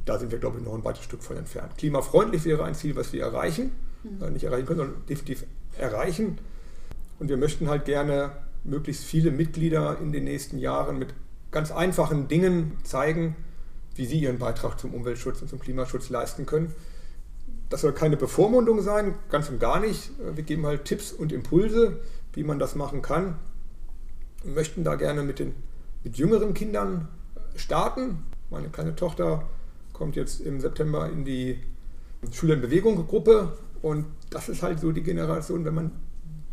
da 0.05 0.19
sind 0.19 0.33
wir, 0.33 0.39
glaube 0.39 0.59
ich, 0.59 0.65
noch 0.65 0.75
ein 0.75 0.85
weites 0.85 1.05
Stück 1.05 1.23
von 1.23 1.37
entfernt. 1.37 1.77
Klimafreundlich 1.79 2.45
wäre 2.45 2.65
ein 2.65 2.75
Ziel, 2.75 2.97
was 2.97 3.13
wir 3.13 3.23
erreichen, 3.23 3.73
mhm. 4.03 4.33
nicht 4.33 4.45
erreichen 4.45 4.67
können, 4.67 4.79
sondern 4.79 5.07
definitiv 5.07 5.45
erreichen. 5.79 6.39
Und 7.19 7.29
wir 7.29 7.37
möchten 7.37 7.69
halt 7.69 7.85
gerne 7.85 8.33
möglichst 8.65 9.05
viele 9.05 9.31
Mitglieder 9.31 9.99
in 10.01 10.13
den 10.13 10.25
nächsten 10.25 10.59
Jahren 10.59 10.99
mit 10.99 11.15
ganz 11.51 11.71
einfachen 11.71 12.29
Dingen 12.29 12.79
zeigen, 12.85 13.37
wie 13.95 14.07
sie 14.07 14.19
ihren 14.19 14.39
Beitrag 14.39 14.79
zum 14.79 14.93
Umweltschutz 14.93 15.41
und 15.41 15.49
zum 15.49 15.59
Klimaschutz 15.59 16.11
leisten 16.11 16.45
können. 16.47 16.75
Das 17.69 17.81
soll 17.81 17.93
keine 17.93 18.17
Bevormundung 18.17 18.81
sein, 18.81 19.15
ganz 19.29 19.49
und 19.49 19.59
gar 19.59 19.81
nicht. 19.81 20.11
Wir 20.35 20.45
geben 20.45 20.67
halt 20.67 20.85
Tipps 20.85 21.13
und 21.13 21.33
Impulse, 21.33 22.01
wie 22.33 22.45
man 22.45 22.59
das 22.59 22.75
machen 22.75 23.03
kann. 23.03 23.37
Wir 24.45 24.53
möchten 24.53 24.85
da 24.85 24.95
gerne 24.95 25.23
mit 25.23 25.39
den 25.39 25.55
mit 26.05 26.19
jüngeren 26.19 26.55
Kindern 26.55 27.09
starten. 27.57 28.23
Meine 28.49 28.69
kleine 28.69 28.95
Tochter 28.95 29.43
kommt 29.93 30.15
jetzt 30.15 30.41
im 30.41 30.61
September 30.61 31.11
in 31.11 31.25
die 31.25 31.59
Schüler 32.31 32.55
in 32.55 32.61
Bewegung 32.61 33.09
Gruppe 33.09 33.55
und 33.83 34.07
das 34.31 34.49
ist 34.49 34.63
halt 34.63 34.79
so 34.79 34.93
die 34.93 35.03
Generation, 35.03 35.65
wenn 35.65 35.75
man 35.75 35.91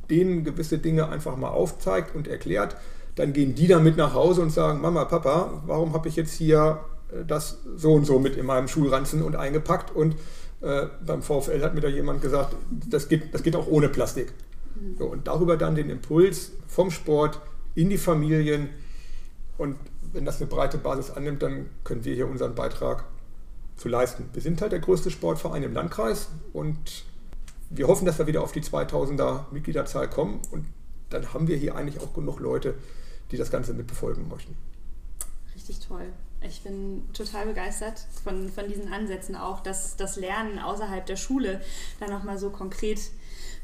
denen 0.09 0.43
gewisse 0.43 0.79
Dinge 0.79 1.09
einfach 1.09 1.37
mal 1.37 1.49
aufzeigt 1.49 2.15
und 2.15 2.27
erklärt, 2.27 2.75
dann 3.15 3.33
gehen 3.33 3.53
die 3.53 3.67
damit 3.67 3.95
nach 3.95 4.13
Hause 4.15 4.41
und 4.41 4.49
sagen, 4.49 4.81
Mama, 4.81 5.05
Papa, 5.05 5.61
warum 5.67 5.93
habe 5.93 6.09
ich 6.09 6.15
jetzt 6.15 6.33
hier 6.33 6.79
äh, 7.11 7.23
das 7.25 7.59
so 7.75 7.93
und 7.93 8.05
so 8.05 8.19
mit 8.19 8.35
in 8.35 8.45
meinem 8.45 8.67
Schulranzen 8.67 9.21
und 9.21 9.35
eingepackt 9.35 9.95
und 9.95 10.15
äh, 10.63 10.87
beim 11.05 11.21
VfL 11.21 11.61
hat 11.61 11.75
mir 11.75 11.81
da 11.81 11.89
jemand 11.89 12.21
gesagt, 12.21 12.55
das 12.71 13.09
geht, 13.09 13.33
das 13.33 13.43
geht 13.43 13.55
auch 13.55 13.67
ohne 13.67 13.89
Plastik. 13.89 14.33
Mhm. 14.75 14.97
So, 14.97 15.05
und 15.05 15.27
darüber 15.27 15.57
dann 15.57 15.75
den 15.75 15.89
Impuls 15.89 16.53
vom 16.67 16.89
Sport 16.89 17.41
in 17.75 17.89
die 17.89 17.97
Familien 17.97 18.69
und 19.57 19.75
wenn 20.13 20.25
das 20.25 20.37
eine 20.39 20.49
breite 20.49 20.77
Basis 20.77 21.11
annimmt, 21.11 21.43
dann 21.43 21.69
können 21.83 22.05
wir 22.05 22.15
hier 22.15 22.27
unseren 22.27 22.55
Beitrag 22.55 23.03
zu 23.75 23.89
leisten. 23.89 24.29
Wir 24.31 24.41
sind 24.41 24.61
halt 24.61 24.71
der 24.71 24.79
größte 24.79 25.11
Sportverein 25.11 25.63
im 25.63 25.73
Landkreis 25.73 26.29
und 26.53 27.03
wir 27.69 27.87
hoffen, 27.87 28.05
dass 28.05 28.19
wir 28.19 28.27
wieder 28.27 28.41
auf 28.41 28.53
die 28.53 28.61
2000er 28.61 29.51
Mitgliederzahl 29.51 30.09
kommen 30.09 30.39
und 30.51 30.65
dann 31.09 31.33
haben 31.33 31.47
wir 31.47 31.57
hier 31.57 31.75
eigentlich 31.75 32.01
auch 32.01 32.13
genug 32.13 32.39
Leute, 32.39 32.75
die 33.31 33.37
das 33.37 33.51
Ganze 33.51 33.73
mitbefolgen 33.73 34.29
möchten. 34.29 34.55
Richtig 35.55 35.79
toll. 35.79 36.05
Ich 36.47 36.61
bin 36.61 37.03
total 37.13 37.47
begeistert 37.47 38.05
von, 38.23 38.49
von 38.49 38.67
diesen 38.67 38.91
Ansätzen 38.91 39.35
auch, 39.35 39.61
dass 39.61 39.95
das 39.95 40.17
Lernen 40.17 40.59
außerhalb 40.59 41.05
der 41.05 41.15
Schule 41.15 41.61
da 41.99 42.07
nochmal 42.07 42.37
so 42.37 42.49
konkret 42.49 42.99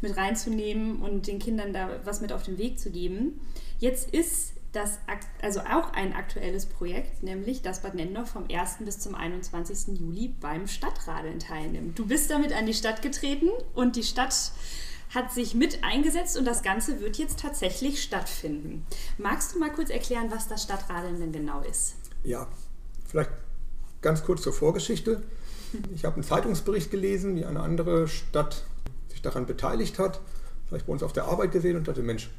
mit 0.02 0.16
reinzunehmen 0.16 1.02
und 1.02 1.28
den 1.28 1.40
Kindern 1.40 1.74
da 1.74 2.00
was 2.06 2.22
mit 2.22 2.32
auf 2.32 2.44
den 2.44 2.58
Weg 2.58 2.80
zu 2.80 2.90
geben. 2.90 3.42
Jetzt 3.80 4.12
ist 4.12 4.54
das 4.72 5.00
also 5.42 5.62
auch 5.62 5.94
ein 5.94 6.14
aktuelles 6.14 6.68
Projekt, 6.68 7.24
nämlich 7.24 7.62
dass 7.62 7.82
Bad 7.82 7.96
Nendorf 7.96 8.30
vom 8.30 8.46
1. 8.52 8.78
bis 8.86 9.00
zum 9.00 9.16
21. 9.16 10.00
Juli 10.00 10.36
beim 10.40 10.68
Stadtradeln 10.68 11.40
teilnimmt. 11.40 11.98
Du 11.98 12.06
bist 12.06 12.30
damit 12.30 12.54
an 12.54 12.66
die 12.66 12.74
Stadt 12.74 13.02
getreten 13.02 13.50
und 13.74 13.96
die 13.96 14.04
Stadt 14.04 14.52
hat 15.14 15.32
sich 15.32 15.56
mit 15.56 15.84
eingesetzt 15.84 16.38
und 16.38 16.46
das 16.46 16.62
Ganze 16.62 17.00
wird 17.00 17.18
jetzt 17.18 17.40
tatsächlich 17.40 18.04
stattfinden. 18.04 18.86
Magst 19.18 19.56
du 19.56 19.60
mal 19.60 19.72
kurz 19.72 19.90
erklären, 19.90 20.30
was 20.30 20.48
das 20.48 20.64
Stadtradeln 20.64 21.20
denn 21.20 21.32
genau 21.32 21.62
ist? 21.62 21.96
Ja, 22.24 22.48
vielleicht 23.10 23.32
ganz 24.02 24.24
kurz 24.24 24.42
zur 24.44 24.54
Vorgeschichte. 24.54 25.22
Ich 25.94 26.06
habe 26.06 26.16
einen 26.16 26.24
Zeitungsbericht 26.24 26.90
gelesen, 26.92 27.36
wie 27.36 27.46
eine 27.46 27.60
andere 27.60 28.08
Stadt 28.08 28.64
sich 29.10 29.22
daran 29.22 29.46
beteiligt 29.46 30.00
hat. 30.00 30.22
Vielleicht 30.68 30.86
bei 30.86 30.94
uns 30.94 31.04
auf 31.04 31.14
der 31.14 31.26
Arbeit 31.26 31.52
gesehen 31.52 31.76
und 31.76 31.88
dachte, 31.88 32.02
Mensch, 32.02 32.30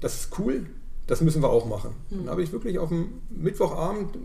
das 0.00 0.14
ist 0.14 0.38
cool, 0.38 0.66
das 1.06 1.20
müssen 1.20 1.42
wir 1.42 1.50
auch 1.50 1.66
machen. 1.66 1.94
Mhm. 2.08 2.18
Dann 2.18 2.30
habe 2.30 2.42
ich 2.42 2.52
wirklich 2.52 2.78
auf 2.78 2.88
dem 2.88 3.20
Mittwochabend 3.28 4.18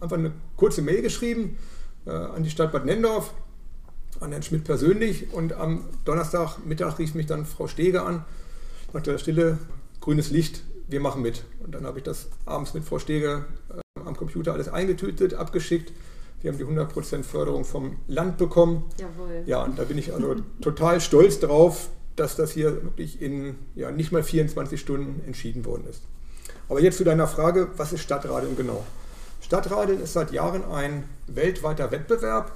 einfach 0.00 0.16
eine 0.16 0.32
kurze 0.56 0.82
Mail 0.82 1.02
geschrieben 1.02 1.58
äh, 2.06 2.10
an 2.10 2.42
die 2.42 2.50
Stadt 2.50 2.72
Bad 2.72 2.84
Nendorf, 2.84 3.32
an 4.20 4.30
Herrn 4.30 4.42
Schmidt 4.42 4.64
persönlich 4.64 5.32
und 5.32 5.52
am 5.52 5.84
Donnerstagmittag 6.04 6.98
rief 6.98 7.14
mich 7.14 7.26
dann 7.26 7.44
Frau 7.44 7.66
Stege 7.66 8.02
an, 8.02 8.24
sagte, 8.92 9.18
Stille, 9.18 9.58
grünes 10.00 10.30
Licht, 10.30 10.62
wir 10.88 11.00
machen 11.00 11.22
mit. 11.22 11.44
Und 11.60 11.74
dann 11.74 11.84
habe 11.84 11.98
ich 11.98 12.04
das 12.04 12.28
abends 12.44 12.72
mit 12.72 12.84
Frau 12.84 12.98
Stege 12.98 13.44
äh, 13.68 13.85
am 14.06 14.16
Computer 14.16 14.52
alles 14.52 14.68
eingetütet, 14.68 15.34
abgeschickt. 15.34 15.92
Wir 16.42 16.52
haben 16.52 16.58
die 16.58 16.64
100% 16.64 17.22
Förderung 17.22 17.64
vom 17.64 17.96
Land 18.06 18.38
bekommen. 18.38 18.84
Jawohl. 18.98 19.42
Ja, 19.46 19.64
und 19.64 19.78
da 19.78 19.84
bin 19.84 19.98
ich 19.98 20.12
also 20.12 20.36
total 20.60 21.00
stolz 21.00 21.40
drauf, 21.40 21.88
dass 22.14 22.36
das 22.36 22.52
hier 22.52 22.82
wirklich 22.82 23.20
in 23.20 23.56
ja, 23.74 23.90
nicht 23.90 24.12
mal 24.12 24.22
24 24.22 24.80
Stunden 24.80 25.22
entschieden 25.26 25.64
worden 25.64 25.86
ist. 25.88 26.02
Aber 26.68 26.80
jetzt 26.80 26.98
zu 26.98 27.04
deiner 27.04 27.26
Frage, 27.26 27.68
was 27.76 27.92
ist 27.92 28.02
Stadtradeln 28.02 28.56
genau? 28.56 28.84
Stadtradeln 29.40 30.00
ist 30.00 30.12
seit 30.12 30.32
Jahren 30.32 30.64
ein 30.64 31.04
weltweiter 31.26 31.90
Wettbewerb, 31.90 32.52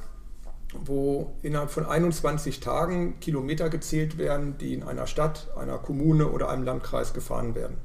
wo 0.85 1.35
innerhalb 1.43 1.71
von 1.71 1.87
21 1.87 2.61
Tagen 2.61 3.21
Kilometer 3.21 3.69
gezählt 3.69 4.19
werden, 4.19 4.57
die 4.59 4.75
in 4.75 4.83
einer 4.83 5.07
Stadt, 5.07 5.49
einer 5.57 5.79
Kommune 5.79 6.29
oder 6.29 6.49
einem 6.49 6.65
Landkreis 6.65 7.13
gefahren 7.13 7.55
werden. 7.55 7.77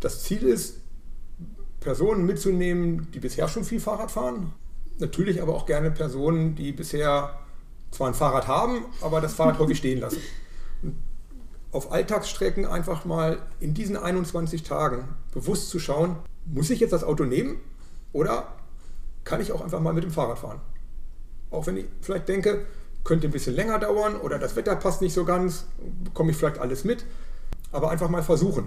Das 0.00 0.22
Ziel 0.22 0.42
ist, 0.42 0.80
Personen 1.84 2.26
mitzunehmen, 2.26 3.08
die 3.12 3.20
bisher 3.20 3.46
schon 3.46 3.62
viel 3.62 3.78
Fahrrad 3.78 4.10
fahren, 4.10 4.52
natürlich 4.98 5.40
aber 5.40 5.54
auch 5.54 5.66
gerne 5.66 5.90
Personen, 5.90 6.56
die 6.56 6.72
bisher 6.72 7.38
zwar 7.90 8.08
ein 8.08 8.14
Fahrrad 8.14 8.48
haben, 8.48 8.86
aber 9.00 9.20
das 9.20 9.34
Fahrrad 9.34 9.58
häufig 9.60 9.78
stehen 9.78 10.00
lassen. 10.00 10.20
Und 10.82 10.96
auf 11.70 11.92
Alltagsstrecken 11.92 12.66
einfach 12.66 13.04
mal 13.04 13.38
in 13.60 13.74
diesen 13.74 13.96
21 13.96 14.62
Tagen 14.62 15.08
bewusst 15.32 15.70
zu 15.70 15.78
schauen, 15.78 16.16
muss 16.46 16.70
ich 16.70 16.80
jetzt 16.80 16.92
das 16.92 17.04
Auto 17.04 17.24
nehmen 17.24 17.60
oder 18.12 18.48
kann 19.24 19.40
ich 19.40 19.52
auch 19.52 19.60
einfach 19.60 19.80
mal 19.80 19.94
mit 19.94 20.04
dem 20.04 20.10
Fahrrad 20.10 20.38
fahren? 20.38 20.60
Auch 21.50 21.66
wenn 21.66 21.76
ich 21.76 21.86
vielleicht 22.00 22.28
denke, 22.28 22.66
könnte 23.04 23.28
ein 23.28 23.32
bisschen 23.32 23.54
länger 23.54 23.78
dauern 23.78 24.16
oder 24.16 24.38
das 24.38 24.56
Wetter 24.56 24.74
passt 24.76 25.02
nicht 25.02 25.12
so 25.12 25.24
ganz, 25.24 25.66
bekomme 26.02 26.30
ich 26.30 26.36
vielleicht 26.36 26.58
alles 26.58 26.84
mit, 26.84 27.04
aber 27.70 27.90
einfach 27.90 28.08
mal 28.08 28.22
versuchen. 28.22 28.66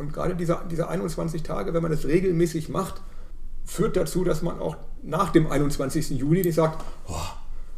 Und 0.00 0.14
gerade 0.14 0.34
diese, 0.34 0.58
diese 0.70 0.88
21 0.88 1.42
Tage, 1.42 1.74
wenn 1.74 1.82
man 1.82 1.90
das 1.90 2.06
regelmäßig 2.06 2.70
macht, 2.70 3.02
führt 3.66 3.98
dazu, 3.98 4.24
dass 4.24 4.40
man 4.40 4.58
auch 4.58 4.78
nach 5.02 5.28
dem 5.28 5.46
21. 5.46 6.12
Juli 6.12 6.40
nicht 6.40 6.54
sagt, 6.54 6.82
oh, 7.06 7.12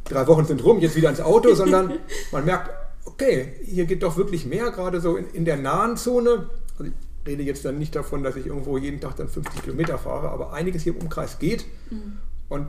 drei 0.05 0.25
Wochen 0.29 0.45
sind 0.45 0.63
rum, 0.63 0.79
jetzt 0.79 0.95
wieder 0.95 1.11
ins 1.11 1.21
Auto, 1.21 1.53
sondern 1.57 1.99
man 2.31 2.45
merkt, 2.45 2.71
okay, 3.07 3.55
hier 3.65 3.87
geht 3.87 4.05
doch 4.05 4.17
wirklich 4.17 4.47
mehr, 4.47 4.71
gerade 4.71 5.01
so 5.01 5.17
in, 5.17 5.27
in 5.31 5.45
der 5.45 5.57
nahen 5.57 5.97
Zone. 5.97 6.49
Also 6.79 6.93
ich 6.93 7.27
rede 7.27 7.43
jetzt 7.43 7.65
dann 7.65 7.81
nicht 7.81 7.97
davon, 7.97 8.23
dass 8.23 8.37
ich 8.37 8.47
irgendwo 8.47 8.79
jeden 8.79 9.01
Tag 9.01 9.17
dann 9.17 9.27
50 9.27 9.61
Kilometer 9.61 9.99
fahre, 9.99 10.29
aber 10.29 10.53
einiges 10.53 10.85
hier 10.85 10.95
im 10.95 11.01
Umkreis 11.01 11.41
geht. 11.41 11.67
Mhm. 11.91 12.19
Und 12.49 12.69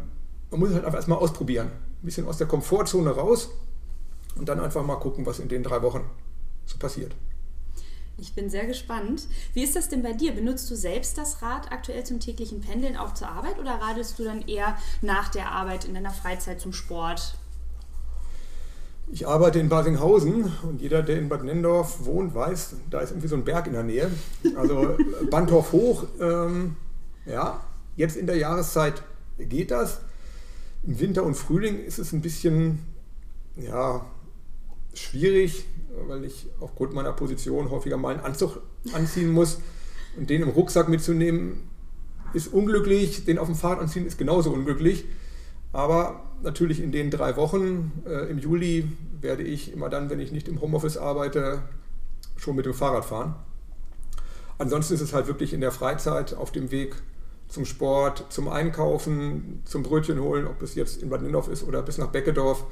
man 0.49 0.59
muss 0.59 0.69
es 0.69 0.75
halt 0.75 0.85
einfach 0.85 0.97
erstmal 0.97 1.19
ausprobieren. 1.19 1.67
Ein 1.67 2.05
bisschen 2.05 2.25
aus 2.25 2.39
der 2.39 2.47
Komfortzone 2.47 3.11
raus 3.11 3.51
und 4.35 4.49
dann 4.49 4.59
einfach 4.59 4.83
mal 4.83 4.95
gucken, 4.95 5.27
was 5.27 5.37
in 5.37 5.47
den 5.47 5.61
drei 5.61 5.83
Wochen 5.83 6.01
so 6.65 6.79
passiert. 6.79 7.13
Ich 8.17 8.33
bin 8.33 8.49
sehr 8.49 8.65
gespannt. 8.65 9.27
Wie 9.53 9.63
ist 9.63 9.75
das 9.75 9.89
denn 9.89 10.03
bei 10.03 10.13
dir? 10.13 10.33
Benutzt 10.33 10.69
du 10.69 10.75
selbst 10.75 11.17
das 11.17 11.41
Rad 11.41 11.71
aktuell 11.71 12.05
zum 12.05 12.19
täglichen 12.19 12.61
Pendeln 12.61 12.95
auch 12.95 13.13
zur 13.13 13.27
Arbeit 13.27 13.59
oder 13.59 13.71
radelst 13.71 14.19
du 14.19 14.23
dann 14.23 14.47
eher 14.47 14.77
nach 15.01 15.29
der 15.29 15.51
Arbeit 15.51 15.85
in 15.85 15.93
deiner 15.93 16.11
Freizeit 16.11 16.61
zum 16.61 16.73
Sport? 16.73 17.35
Ich 19.11 19.27
arbeite 19.27 19.59
in 19.59 19.67
Basinghausen 19.67 20.51
und 20.63 20.81
jeder, 20.81 21.01
der 21.03 21.19
in 21.19 21.27
Bad 21.27 21.43
Nendorf 21.43 22.05
wohnt, 22.05 22.33
weiß, 22.33 22.75
da 22.89 23.01
ist 23.01 23.11
irgendwie 23.11 23.27
so 23.27 23.35
ein 23.35 23.43
Berg 23.43 23.67
in 23.67 23.73
der 23.73 23.83
Nähe. 23.83 24.09
Also 24.55 24.95
Bandorf 25.29 25.71
hoch. 25.71 26.05
Ähm, 26.19 26.77
ja, 27.25 27.61
jetzt 27.95 28.15
in 28.15 28.27
der 28.27 28.37
Jahreszeit 28.37 29.03
geht 29.37 29.71
das. 29.71 29.99
Im 30.83 30.99
Winter 30.99 31.23
und 31.23 31.35
Frühling 31.35 31.83
ist 31.83 31.99
es 31.99 32.11
ein 32.13 32.21
bisschen 32.21 32.79
ja, 33.55 34.05
schwierig, 34.93 35.65
weil 36.07 36.25
ich 36.25 36.47
aufgrund 36.59 36.93
meiner 36.93 37.13
Position 37.13 37.69
häufiger 37.69 37.97
mal 37.97 38.13
einen 38.13 38.23
Anzug 38.23 38.61
anziehen 38.93 39.31
muss. 39.31 39.59
Und 40.17 40.29
den 40.29 40.41
im 40.41 40.49
Rucksack 40.49 40.89
mitzunehmen, 40.89 41.69
ist 42.33 42.47
unglücklich. 42.53 43.25
Den 43.25 43.37
auf 43.39 43.47
dem 43.47 43.55
Fahrrad 43.55 43.79
anziehen 43.79 44.05
ist 44.05 44.17
genauso 44.17 44.51
unglücklich. 44.51 45.05
Aber 45.71 46.23
natürlich 46.43 46.81
in 46.81 46.91
den 46.91 47.09
drei 47.09 47.35
Wochen 47.35 47.91
äh, 48.05 48.29
im 48.29 48.37
Juli 48.37 48.87
werde 49.21 49.43
ich 49.43 49.73
immer 49.73 49.89
dann, 49.89 50.09
wenn 50.09 50.19
ich 50.19 50.31
nicht 50.31 50.47
im 50.47 50.61
Homeoffice 50.61 50.97
arbeite, 50.97 51.63
schon 52.37 52.55
mit 52.55 52.65
dem 52.65 52.73
Fahrrad 52.73 53.05
fahren. 53.05 53.35
Ansonsten 54.57 54.93
ist 54.93 55.01
es 55.01 55.13
halt 55.13 55.27
wirklich 55.27 55.53
in 55.53 55.61
der 55.61 55.71
Freizeit 55.71 56.33
auf 56.33 56.51
dem 56.51 56.69
Weg 56.69 56.95
zum 57.47 57.65
Sport, 57.65 58.25
zum 58.29 58.49
Einkaufen, 58.49 59.61
zum 59.65 59.83
Brötchen 59.83 60.19
holen, 60.19 60.47
ob 60.47 60.61
es 60.61 60.75
jetzt 60.75 61.01
in 61.01 61.09
Bad 61.09 61.21
Nindorf 61.21 61.47
ist 61.47 61.63
oder 61.63 61.81
bis 61.81 61.97
nach 61.97 62.07
Beckedorf, 62.07 62.65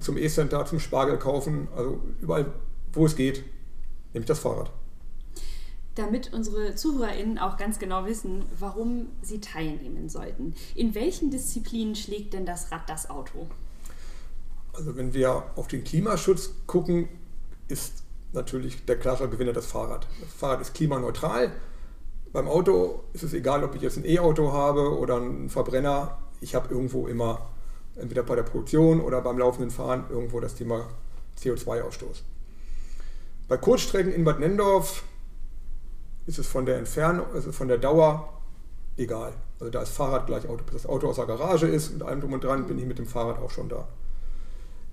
zum 0.00 0.16
E-Center, 0.16 0.64
zum 0.64 0.80
Spargel 0.80 1.18
kaufen, 1.18 1.68
also 1.76 2.00
überall, 2.20 2.46
wo 2.92 3.06
es 3.06 3.16
geht, 3.16 3.44
nehme 4.12 4.22
ich 4.22 4.26
das 4.26 4.38
Fahrrad 4.38 4.70
damit 5.94 6.32
unsere 6.32 6.74
ZuhörerInnen 6.74 7.38
auch 7.38 7.56
ganz 7.56 7.78
genau 7.78 8.06
wissen, 8.06 8.44
warum 8.58 9.08
sie 9.20 9.40
teilnehmen 9.40 10.08
sollten. 10.08 10.54
In 10.74 10.94
welchen 10.94 11.30
Disziplinen 11.30 11.94
schlägt 11.94 12.32
denn 12.32 12.46
das 12.46 12.72
Rad 12.72 12.88
das 12.88 13.10
Auto? 13.10 13.46
Also 14.72 14.96
wenn 14.96 15.12
wir 15.12 15.44
auf 15.56 15.68
den 15.68 15.84
Klimaschutz 15.84 16.50
gucken, 16.66 17.08
ist 17.68 18.04
natürlich 18.32 18.84
der 18.86 18.98
klare 18.98 19.28
Gewinner 19.28 19.52
das 19.52 19.66
Fahrrad. 19.66 20.06
Das 20.20 20.32
Fahrrad 20.32 20.62
ist 20.62 20.74
klimaneutral. 20.74 21.52
Beim 22.32 22.48
Auto 22.48 23.04
ist 23.12 23.22
es 23.22 23.34
egal, 23.34 23.62
ob 23.62 23.74
ich 23.74 23.82
jetzt 23.82 23.98
ein 23.98 24.06
E-Auto 24.06 24.52
habe 24.52 24.98
oder 24.98 25.16
einen 25.16 25.50
Verbrenner. 25.50 26.18
Ich 26.40 26.54
habe 26.54 26.72
irgendwo 26.72 27.06
immer, 27.06 27.50
entweder 27.96 28.22
bei 28.22 28.36
der 28.36 28.42
Produktion 28.42 29.00
oder 29.00 29.20
beim 29.20 29.38
laufenden 29.38 29.70
Fahren, 29.70 30.04
irgendwo 30.10 30.40
das 30.40 30.54
Thema 30.54 30.88
CO2-Ausstoß. 31.38 32.22
Bei 33.48 33.56
Kurzstrecken 33.56 34.12
in 34.12 34.24
Bad 34.24 34.40
Nendorf 34.40 35.04
ist 36.26 36.38
es 36.38 36.46
von 36.46 36.66
der 36.66 36.78
Entfernung, 36.78 37.26
also 37.34 37.52
von 37.52 37.68
der 37.68 37.78
Dauer 37.78 38.40
egal. 38.96 39.32
Also 39.58 39.70
da 39.70 39.82
ist 39.82 39.90
Fahrrad 39.90 40.26
gleich 40.26 40.48
Auto. 40.48 40.64
Bis 40.64 40.82
das 40.82 40.86
Auto 40.86 41.08
aus 41.08 41.16
der 41.16 41.26
Garage 41.26 41.66
ist 41.66 41.92
und 41.92 42.02
allem 42.02 42.20
drum 42.20 42.32
und 42.32 42.44
dran, 42.44 42.66
bin 42.66 42.78
ich 42.78 42.86
mit 42.86 42.98
dem 42.98 43.06
Fahrrad 43.06 43.38
auch 43.38 43.50
schon 43.50 43.68
da. 43.68 43.88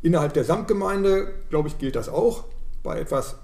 Innerhalb 0.02 0.34
der 0.34 0.44
Samtgemeinde, 0.44 1.34
glaube 1.50 1.68
ich, 1.68 1.78
gilt 1.78 1.96
das 1.96 2.10
auch. 2.10 2.46
Bei 2.84 3.00
etwas 3.00 3.36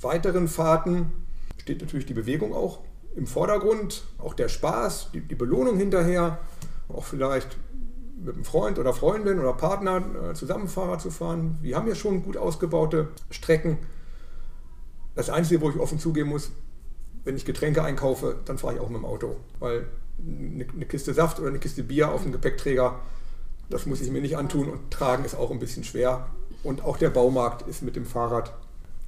weiteren 0.00 0.48
Fahrten 0.48 1.12
steht 1.58 1.80
natürlich 1.80 2.06
die 2.06 2.14
Bewegung 2.14 2.54
auch 2.54 2.80
im 3.16 3.26
Vordergrund, 3.26 4.04
auch 4.18 4.34
der 4.34 4.48
Spaß, 4.48 5.10
die, 5.12 5.20
die 5.20 5.34
Belohnung 5.34 5.76
hinterher, 5.76 6.38
auch 6.88 7.04
vielleicht 7.04 7.56
mit 8.24 8.34
einem 8.34 8.44
Freund 8.44 8.78
oder 8.78 8.92
Freundin 8.92 9.38
oder 9.38 9.52
Partner 9.52 10.02
äh, 10.30 10.34
zusammen 10.34 10.68
Fahrrad 10.68 11.00
zu 11.00 11.10
fahren. 11.10 11.58
Wir 11.60 11.76
haben 11.76 11.86
ja 11.86 11.94
schon 11.94 12.22
gut 12.22 12.36
ausgebaute 12.36 13.08
Strecken. 13.30 13.78
Das 15.14 15.30
Einzige, 15.30 15.60
wo 15.60 15.70
ich 15.70 15.78
offen 15.78 15.98
zugeben 15.98 16.30
muss, 16.30 16.50
wenn 17.24 17.36
ich 17.36 17.44
Getränke 17.44 17.82
einkaufe, 17.82 18.36
dann 18.44 18.58
fahre 18.58 18.74
ich 18.74 18.80
auch 18.80 18.88
mit 18.88 18.98
dem 18.98 19.04
Auto. 19.04 19.36
Weil 19.58 19.86
eine 20.18 20.86
Kiste 20.86 21.12
Saft 21.12 21.38
oder 21.38 21.48
eine 21.48 21.58
Kiste 21.58 21.82
Bier 21.82 22.10
auf 22.10 22.22
dem 22.22 22.32
Gepäckträger, 22.32 23.00
das 23.68 23.86
muss 23.86 24.00
ich 24.00 24.10
mir 24.10 24.20
nicht 24.20 24.36
antun 24.36 24.68
und 24.68 24.90
tragen 24.90 25.24
ist 25.24 25.34
auch 25.34 25.50
ein 25.50 25.58
bisschen 25.58 25.84
schwer. 25.84 26.26
Und 26.62 26.82
auch 26.82 26.96
der 26.96 27.10
Baumarkt 27.10 27.68
ist 27.68 27.82
mit 27.82 27.94
dem 27.94 28.06
Fahrrad 28.06 28.54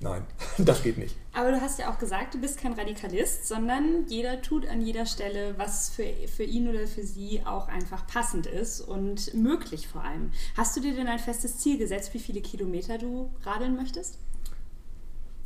Nein, 0.00 0.24
das 0.58 0.82
geht 0.82 0.98
nicht. 0.98 1.16
Aber 1.32 1.50
du 1.50 1.60
hast 1.60 1.78
ja 1.78 1.90
auch 1.90 1.98
gesagt, 1.98 2.34
du 2.34 2.40
bist 2.40 2.60
kein 2.60 2.74
Radikalist, 2.74 3.46
sondern 3.46 4.06
jeder 4.08 4.42
tut 4.42 4.68
an 4.68 4.80
jeder 4.80 5.06
Stelle, 5.06 5.54
was 5.58 5.90
für, 5.90 6.06
für 6.34 6.44
ihn 6.44 6.68
oder 6.68 6.86
für 6.86 7.02
sie 7.02 7.42
auch 7.44 7.68
einfach 7.68 8.06
passend 8.06 8.46
ist 8.46 8.80
und 8.80 9.32
möglich 9.34 9.88
vor 9.88 10.02
allem. 10.02 10.32
Hast 10.56 10.76
du 10.76 10.80
dir 10.80 10.94
denn 10.94 11.06
ein 11.06 11.18
festes 11.18 11.58
Ziel 11.58 11.78
gesetzt, 11.78 12.12
wie 12.14 12.18
viele 12.18 12.40
Kilometer 12.40 12.98
du 12.98 13.30
radeln 13.44 13.76
möchtest? 13.76 14.18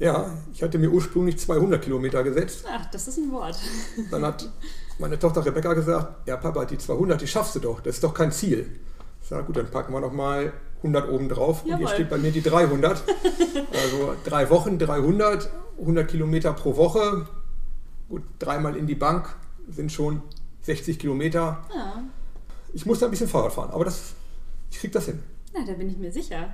Ja, 0.01 0.33
ich 0.53 0.63
hatte 0.63 0.79
mir 0.79 0.91
ursprünglich 0.91 1.39
200 1.39 1.83
Kilometer 1.83 2.25
gesetzt. 2.25 2.65
Ach, 2.67 2.87
das 2.87 3.07
ist 3.07 3.19
ein 3.19 3.31
Wort. 3.33 3.59
Dann 4.11 4.25
hat 4.25 4.51
meine 4.99 5.19
Tochter 5.19 5.45
Rebecca 5.45 5.75
gesagt, 5.75 6.27
ja 6.27 6.37
Papa, 6.37 6.65
die 6.65 6.79
200, 6.79 7.21
die 7.21 7.27
schaffst 7.27 7.55
du 7.55 7.61
doch, 7.61 7.81
das 7.81 7.97
ist 7.97 8.05
doch 8.05 8.15
kein 8.15 8.33
Ziel. 8.33 8.81
Ich 9.23 9.29
sage, 9.29 9.45
gut, 9.45 9.57
dann 9.57 9.71
packen 9.71 9.93
wir 9.93 10.01
noch 10.01 10.13
mal 10.13 10.53
100 10.83 11.11
oben 11.11 11.29
drauf 11.29 11.65
und 11.65 11.77
hier 11.77 11.89
steht 11.89 12.11
bei 12.11 12.19
mir 12.19 12.33
die 12.33 12.43
300. 12.43 13.03
Also 13.73 14.15
drei 14.25 14.51
Wochen, 14.51 14.79
300, 14.79 15.49
100 15.79 16.09
Kilometer 16.09 16.53
pro 16.53 16.77
Woche. 16.77 17.27
Gut, 18.09 18.23
dreimal 18.39 18.77
in 18.77 18.87
die 18.87 18.95
Bank 18.95 19.37
sind 19.69 19.91
schon 19.91 20.23
60 20.63 20.99
Kilometer. 20.99 21.65
Ja. 21.75 22.03
Ich 22.73 22.85
muss 22.85 22.99
da 22.99 23.07
ein 23.07 23.11
bisschen 23.11 23.29
Fahrrad 23.29 23.53
fahren, 23.53 23.71
aber 23.71 23.85
das, 23.85 24.15
ich 24.71 24.79
kriege 24.79 24.93
das 24.93 25.07
hin. 25.07 25.23
Na, 25.55 25.65
da 25.65 25.73
bin 25.73 25.89
ich 25.89 25.97
mir 25.97 26.13
sicher. 26.13 26.53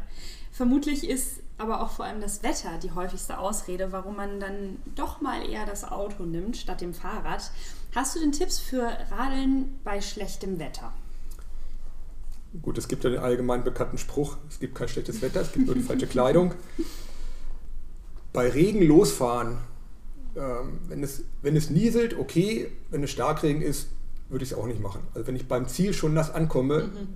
Vermutlich 0.53 1.09
ist 1.09 1.41
aber 1.59 1.83
auch 1.83 1.91
vor 1.91 2.05
allem 2.05 2.21
das 2.21 2.43
Wetter 2.43 2.79
die 2.83 2.93
häufigste 2.93 3.39
Ausrede, 3.39 3.93
warum 3.93 4.17
man 4.17 4.41
dann 4.41 4.77
doch 4.95 5.21
mal 5.21 5.47
eher 5.49 5.67
das 5.67 5.85
Auto 5.85 6.25
nimmt 6.25 6.57
statt 6.57 6.81
dem 6.81 6.95
Fahrrad. 6.95 7.51
Hast 7.95 8.15
du 8.15 8.21
denn 8.21 8.33
Tipps 8.33 8.59
für 8.59 8.87
Radeln 9.11 9.79
bei 9.85 10.01
schlechtem 10.01 10.59
Wetter? 10.59 10.93
Gut, 12.63 12.79
es 12.79 12.89
gibt 12.89 13.05
ja 13.05 13.11
den 13.11 13.21
allgemein 13.21 13.65
bekannten 13.65 13.99
Spruch, 13.99 14.37
es 14.49 14.59
gibt 14.59 14.75
kein 14.75 14.89
schlechtes 14.89 15.21
Wetter, 15.21 15.43
es 15.43 15.53
gibt 15.53 15.67
nur 15.67 15.75
die 15.75 15.83
falsche 15.83 16.07
Kleidung. 16.07 16.55
Bei 18.33 18.49
Regen 18.49 18.83
losfahren, 18.83 19.59
ähm, 20.37 20.81
wenn, 20.89 21.03
es, 21.03 21.23
wenn 21.43 21.57
es 21.57 21.71
nieselt, 21.71 22.19
okay, 22.19 22.71
wenn 22.91 23.03
es 23.03 23.11
Starkregen 23.11 23.63
ist, 23.63 23.89
würde 24.29 24.45
ich 24.45 24.53
es 24.53 24.57
auch 24.57 24.67
nicht 24.67 24.81
machen. 24.81 25.03
Also 25.15 25.27
wenn 25.27 25.37
ich 25.37 25.49
beim 25.49 25.69
Ziel 25.69 25.93
schon 25.93 26.15
nass 26.15 26.31
ankomme, 26.31 26.85
mhm. 26.85 27.09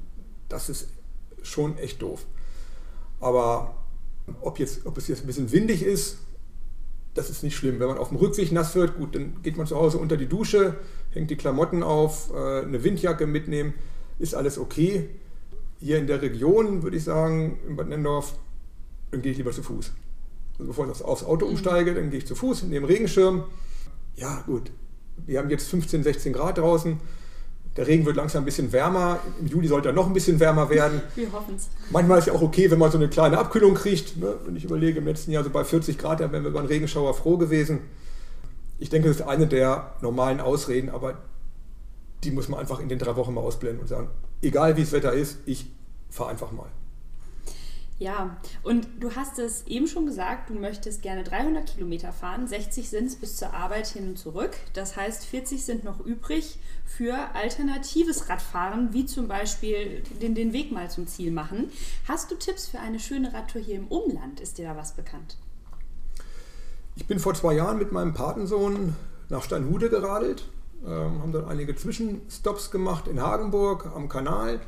das 0.49 0.69
ist 0.69 0.89
schon 1.43 1.79
echt 1.79 2.03
doof. 2.03 2.27
Aber 3.19 3.75
ob, 4.41 4.59
jetzt, 4.59 4.87
ob 4.87 4.97
es 4.99 5.09
jetzt 5.09 5.23
ein 5.23 5.27
bisschen 5.27 5.53
windig 5.53 5.83
ist, 5.83 6.19
das 7.15 7.29
ist 7.29 7.43
nicht 7.43 7.57
schlimm. 7.57 7.81
Wenn 7.81 7.89
man 7.89 7.99
auf 7.99 8.09
dem 8.09 8.19
Rückweg 8.19 8.53
nass 8.53 8.75
wird, 8.75 8.97
gut, 8.97 9.15
dann 9.15 9.43
geht 9.43 9.57
man 9.57 9.67
zu 9.67 9.77
Hause 9.77 9.99
unter 9.99 10.17
die 10.17 10.27
Dusche, 10.27 10.77
hängt 11.11 11.31
die 11.31 11.37
Klamotten 11.37 11.83
auf, 11.83 12.31
äh, 12.33 12.63
eine 12.63 12.85
Windjacke 12.85 13.27
mitnehmen, 13.27 13.75
ist 14.21 14.35
alles 14.35 14.59
okay. 14.59 15.09
Hier 15.81 15.99
in 15.99 16.07
der 16.07 16.23
Region 16.23 16.83
würde 16.83 16.97
ich 16.97 17.05
sagen, 17.05 17.59
in 17.67 17.77
Bad 17.77 17.89
Nendorf, 17.89 18.35
dann 19.11 19.23
gehe 19.23 19.33
ich 19.33 19.39
lieber 19.39 19.51
zu 19.51 19.63
Fuß. 19.63 19.93
Also 20.59 20.69
bevor 20.69 20.89
ich 20.89 21.03
aufs 21.03 21.25
Auto 21.25 21.47
mhm. 21.47 21.53
umsteige, 21.53 21.95
dann 21.95 22.11
gehe 22.11 22.19
ich 22.19 22.27
zu 22.27 22.35
Fuß, 22.35 22.65
nehme 22.65 22.87
Regenschirm. 22.87 23.45
Ja, 24.17 24.43
gut. 24.47 24.71
Wir 25.27 25.39
haben 25.39 25.51
jetzt 25.51 25.69
15, 25.69 26.03
16 26.03 26.33
Grad 26.33 26.59
draußen. 26.59 26.99
Der 27.77 27.87
Regen 27.87 28.05
wird 28.05 28.17
langsam 28.17 28.43
ein 28.43 28.45
bisschen 28.45 28.73
wärmer. 28.73 29.21
Im 29.41 29.47
Juli 29.47 29.69
sollte 29.69 29.89
er 29.89 29.95
noch 29.95 30.07
ein 30.07 30.13
bisschen 30.13 30.39
wärmer 30.39 30.69
werden. 30.69 31.01
Wir 31.15 31.33
hoffen 31.33 31.55
es. 31.57 31.69
Manchmal 31.91 32.19
ist 32.19 32.27
es 32.27 32.33
ja 32.33 32.39
auch 32.39 32.43
okay, 32.43 32.71
wenn 32.71 32.79
man 32.79 32.91
so 32.91 32.99
eine 32.99 33.09
kleine 33.09 33.39
Abkühlung 33.39 33.75
kriegt. 33.75 34.17
Ne? 34.17 34.35
Wenn 34.45 34.57
ich 34.57 34.65
überlege, 34.65 34.99
im 34.99 35.07
letzten 35.07 35.31
Jahr 35.31 35.45
so 35.45 35.51
bei 35.51 35.65
40 35.65 35.97
Grad, 35.97 36.21
da 36.21 36.31
wären 36.33 36.43
wir 36.43 36.51
über 36.51 36.59
einen 36.59 36.69
Regenschauer 36.69 37.15
froh 37.15 37.37
gewesen. 37.37 37.79
Ich 38.79 38.91
denke, 38.91 39.09
das 39.09 39.19
ist 39.19 39.23
eine 39.27 39.47
der 39.47 39.95
normalen 40.01 40.41
Ausreden, 40.41 40.91
aber 40.91 41.19
die 42.25 42.31
muss 42.31 42.49
man 42.49 42.61
einfach 42.61 42.81
in 42.81 42.89
den 42.89 42.99
drei 42.99 43.17
Wochen 43.17 43.35
mal 43.35 43.41
ausblenden 43.41 43.81
und 43.81 43.89
sagen, 43.89 44.09
egal 44.43 44.77
wie 44.77 44.83
das 44.83 44.93
Wetter 44.93 45.13
ist, 45.13 45.39
ich 45.47 45.67
fahre 46.11 46.31
einfach 46.31 46.53
mal. 46.53 46.69
Ja, 48.01 48.39
und 48.63 48.89
du 48.99 49.15
hast 49.15 49.39
es 49.39 49.67
eben 49.67 49.87
schon 49.87 50.07
gesagt, 50.07 50.49
du 50.49 50.55
möchtest 50.55 51.03
gerne 51.03 51.23
300 51.23 51.67
Kilometer 51.67 52.15
fahren, 52.15 52.49
60 52.49 52.89
sind 52.89 53.07
es 53.09 53.17
bis 53.17 53.37
zur 53.37 53.53
Arbeit 53.53 53.89
hin 53.89 54.09
und 54.09 54.19
zurück. 54.19 54.57
Das 54.73 54.97
heißt, 54.97 55.27
40 55.27 55.63
sind 55.63 55.85
noch 55.85 56.01
übrig 56.01 56.59
für 56.87 57.15
alternatives 57.35 58.31
Radfahren, 58.31 58.95
wie 58.95 59.05
zum 59.05 59.29
Beispiel 59.29 60.03
den, 60.23 60.35
den 60.35 60.55
Weg 60.55 60.73
mal 60.73 60.91
zum 60.91 61.07
Ziel 61.09 61.31
machen. 61.31 61.71
Hast 62.09 62.31
du 62.31 62.37
Tipps 62.37 62.69
für 62.69 62.81
eine 62.81 62.99
schöne 62.99 63.35
Radtour 63.35 63.61
hier 63.61 63.77
im 63.77 63.89
Umland? 63.89 64.41
Ist 64.41 64.57
dir 64.57 64.69
da 64.69 64.77
was 64.79 64.93
bekannt? 64.93 65.37
Ich 66.97 67.07
bin 67.07 67.19
vor 67.19 67.35
zwei 67.35 67.53
Jahren 67.53 67.77
mit 67.77 67.93
meinem 67.93 68.15
Patensohn 68.15 68.97
nach 69.29 69.43
Steinhude 69.43 69.91
geradelt 69.91 70.49
ähm, 70.87 71.21
haben 71.21 71.33
dort 71.33 71.49
einige 71.49 71.75
Zwischenstops 71.77 72.71
gemacht 72.71 73.07
in 73.07 73.21
Hagenburg 73.21 73.87
am 73.95 74.09
Kanal. 74.09 74.61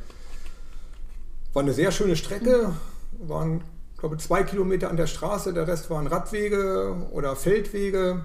War 1.52 1.62
eine 1.62 1.72
sehr 1.72 1.90
schöne 1.90 2.16
Strecke, 2.16 2.74
waren, 3.18 3.62
glaube 3.98 4.16
ich, 4.16 4.22
zwei 4.22 4.42
Kilometer 4.42 4.90
an 4.90 4.96
der 4.96 5.06
Straße, 5.06 5.52
der 5.52 5.66
Rest 5.66 5.90
waren 5.90 6.06
Radwege 6.06 7.08
oder 7.12 7.36
Feldwege, 7.36 8.24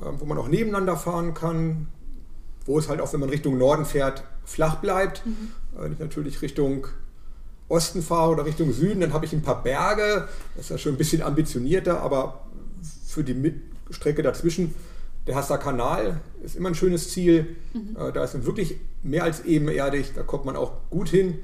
äh, 0.00 0.06
wo 0.18 0.24
man 0.24 0.38
auch 0.38 0.48
nebeneinander 0.48 0.96
fahren 0.96 1.34
kann, 1.34 1.88
wo 2.64 2.78
es 2.78 2.88
halt 2.88 3.00
auch, 3.00 3.12
wenn 3.12 3.20
man 3.20 3.30
Richtung 3.30 3.58
Norden 3.58 3.84
fährt, 3.84 4.24
flach 4.44 4.76
bleibt. 4.76 5.24
Mhm. 5.26 5.52
Wenn 5.72 5.92
ich 5.92 5.98
natürlich 5.98 6.42
Richtung 6.42 6.86
Osten 7.68 8.02
fahre 8.02 8.30
oder 8.30 8.44
Richtung 8.44 8.72
Süden, 8.72 9.00
dann 9.00 9.12
habe 9.12 9.24
ich 9.24 9.32
ein 9.32 9.42
paar 9.42 9.62
Berge, 9.62 10.28
das 10.54 10.66
ist 10.66 10.70
ja 10.70 10.78
schon 10.78 10.94
ein 10.94 10.98
bisschen 10.98 11.22
ambitionierter, 11.22 12.00
aber 12.00 12.46
für 13.06 13.24
die 13.24 13.60
Strecke 13.90 14.22
dazwischen 14.22 14.74
der 15.26 15.34
Hasser 15.34 15.58
Kanal 15.58 16.20
ist 16.42 16.56
immer 16.56 16.68
ein 16.68 16.74
schönes 16.74 17.10
Ziel. 17.10 17.56
Mhm. 17.74 17.96
Äh, 17.98 18.12
da 18.12 18.24
ist 18.24 18.44
wirklich 18.44 18.76
mehr 19.02 19.24
als 19.24 19.44
ebenerdig, 19.44 20.12
da 20.14 20.22
kommt 20.22 20.44
man 20.44 20.56
auch 20.56 20.72
gut 20.90 21.08
hin. 21.08 21.38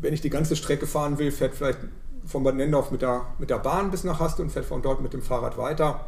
Wenn 0.00 0.14
ich 0.14 0.20
die 0.20 0.30
ganze 0.30 0.56
Strecke 0.56 0.86
fahren 0.86 1.18
will, 1.18 1.30
fährt 1.30 1.54
vielleicht 1.54 1.78
von 2.24 2.44
Bad 2.44 2.54
Nendorf 2.54 2.90
mit 2.90 3.02
der, 3.02 3.26
mit 3.38 3.50
der 3.50 3.58
Bahn 3.58 3.90
bis 3.90 4.04
nach 4.04 4.20
Haste 4.20 4.42
und 4.42 4.50
fährt 4.50 4.64
von 4.64 4.82
dort 4.82 5.02
mit 5.02 5.12
dem 5.12 5.22
Fahrrad 5.22 5.58
weiter. 5.58 6.06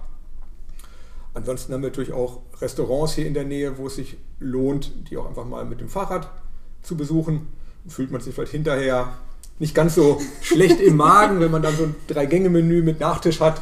Ansonsten 1.34 1.72
haben 1.72 1.82
wir 1.82 1.88
natürlich 1.88 2.12
auch 2.12 2.40
Restaurants 2.60 3.14
hier 3.14 3.26
in 3.26 3.34
der 3.34 3.44
Nähe, 3.44 3.76
wo 3.76 3.88
es 3.88 3.96
sich 3.96 4.16
lohnt, 4.38 4.92
die 5.10 5.16
auch 5.16 5.26
einfach 5.26 5.44
mal 5.44 5.64
mit 5.64 5.80
dem 5.80 5.88
Fahrrad 5.88 6.30
zu 6.82 6.96
besuchen. 6.96 7.48
Fühlt 7.88 8.12
man 8.12 8.20
sich 8.20 8.34
vielleicht 8.34 8.52
hinterher 8.52 9.12
nicht 9.58 9.74
ganz 9.74 9.96
so 9.96 10.20
schlecht 10.40 10.80
im 10.80 10.96
Magen, 10.96 11.40
wenn 11.40 11.50
man 11.50 11.62
dann 11.62 11.76
so 11.76 11.84
ein 11.84 11.94
Drei-Gänge-Menü 12.06 12.82
mit 12.82 13.00
Nachtisch 13.00 13.40
hat. 13.40 13.60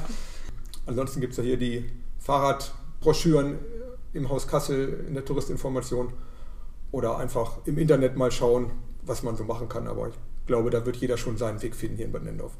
Ansonsten 0.84 1.20
gibt 1.20 1.32
es 1.32 1.38
ja 1.38 1.44
hier 1.44 1.56
die 1.56 1.84
Fahrrad- 2.18 2.72
Broschüren 3.02 3.58
im 4.14 4.28
Haus 4.30 4.46
Kassel 4.46 5.04
in 5.06 5.14
der 5.14 5.24
Touristinformation 5.24 6.12
oder 6.90 7.18
einfach 7.18 7.58
im 7.66 7.76
Internet 7.78 8.16
mal 8.16 8.30
schauen, 8.30 8.70
was 9.02 9.22
man 9.22 9.36
so 9.36 9.44
machen 9.44 9.68
kann. 9.68 9.86
Aber 9.86 10.08
ich 10.08 10.14
glaube, 10.46 10.70
da 10.70 10.86
wird 10.86 10.96
jeder 10.96 11.18
schon 11.18 11.36
seinen 11.36 11.60
Weg 11.62 11.74
finden 11.74 11.96
hier 11.96 12.06
in 12.06 12.12
Bad 12.12 12.24
Nendorf. 12.24 12.52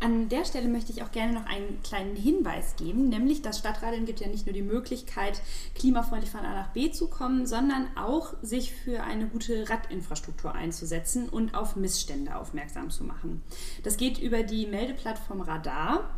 An 0.00 0.28
der 0.28 0.44
Stelle 0.44 0.68
möchte 0.68 0.92
ich 0.92 1.02
auch 1.02 1.12
gerne 1.12 1.32
noch 1.32 1.46
einen 1.46 1.80
kleinen 1.82 2.16
Hinweis 2.16 2.76
geben, 2.76 3.08
nämlich 3.08 3.40
das 3.40 3.58
Stadtradeln 3.58 4.04
gibt 4.04 4.20
ja 4.20 4.28
nicht 4.28 4.44
nur 4.44 4.52
die 4.52 4.62
Möglichkeit, 4.62 5.40
klimafreundlich 5.74 6.30
von 6.30 6.40
A 6.40 6.52
nach 6.52 6.72
B 6.72 6.90
zu 6.90 7.08
kommen, 7.08 7.46
sondern 7.46 7.88
auch 7.96 8.34
sich 8.42 8.72
für 8.72 9.02
eine 9.02 9.26
gute 9.26 9.68
Radinfrastruktur 9.70 10.52
einzusetzen 10.54 11.28
und 11.28 11.54
auf 11.54 11.76
Missstände 11.76 12.36
aufmerksam 12.36 12.90
zu 12.90 13.04
machen. 13.04 13.42
Das 13.82 13.96
geht 13.96 14.18
über 14.18 14.42
die 14.42 14.66
Meldeplattform 14.66 15.40
Radar 15.40 16.10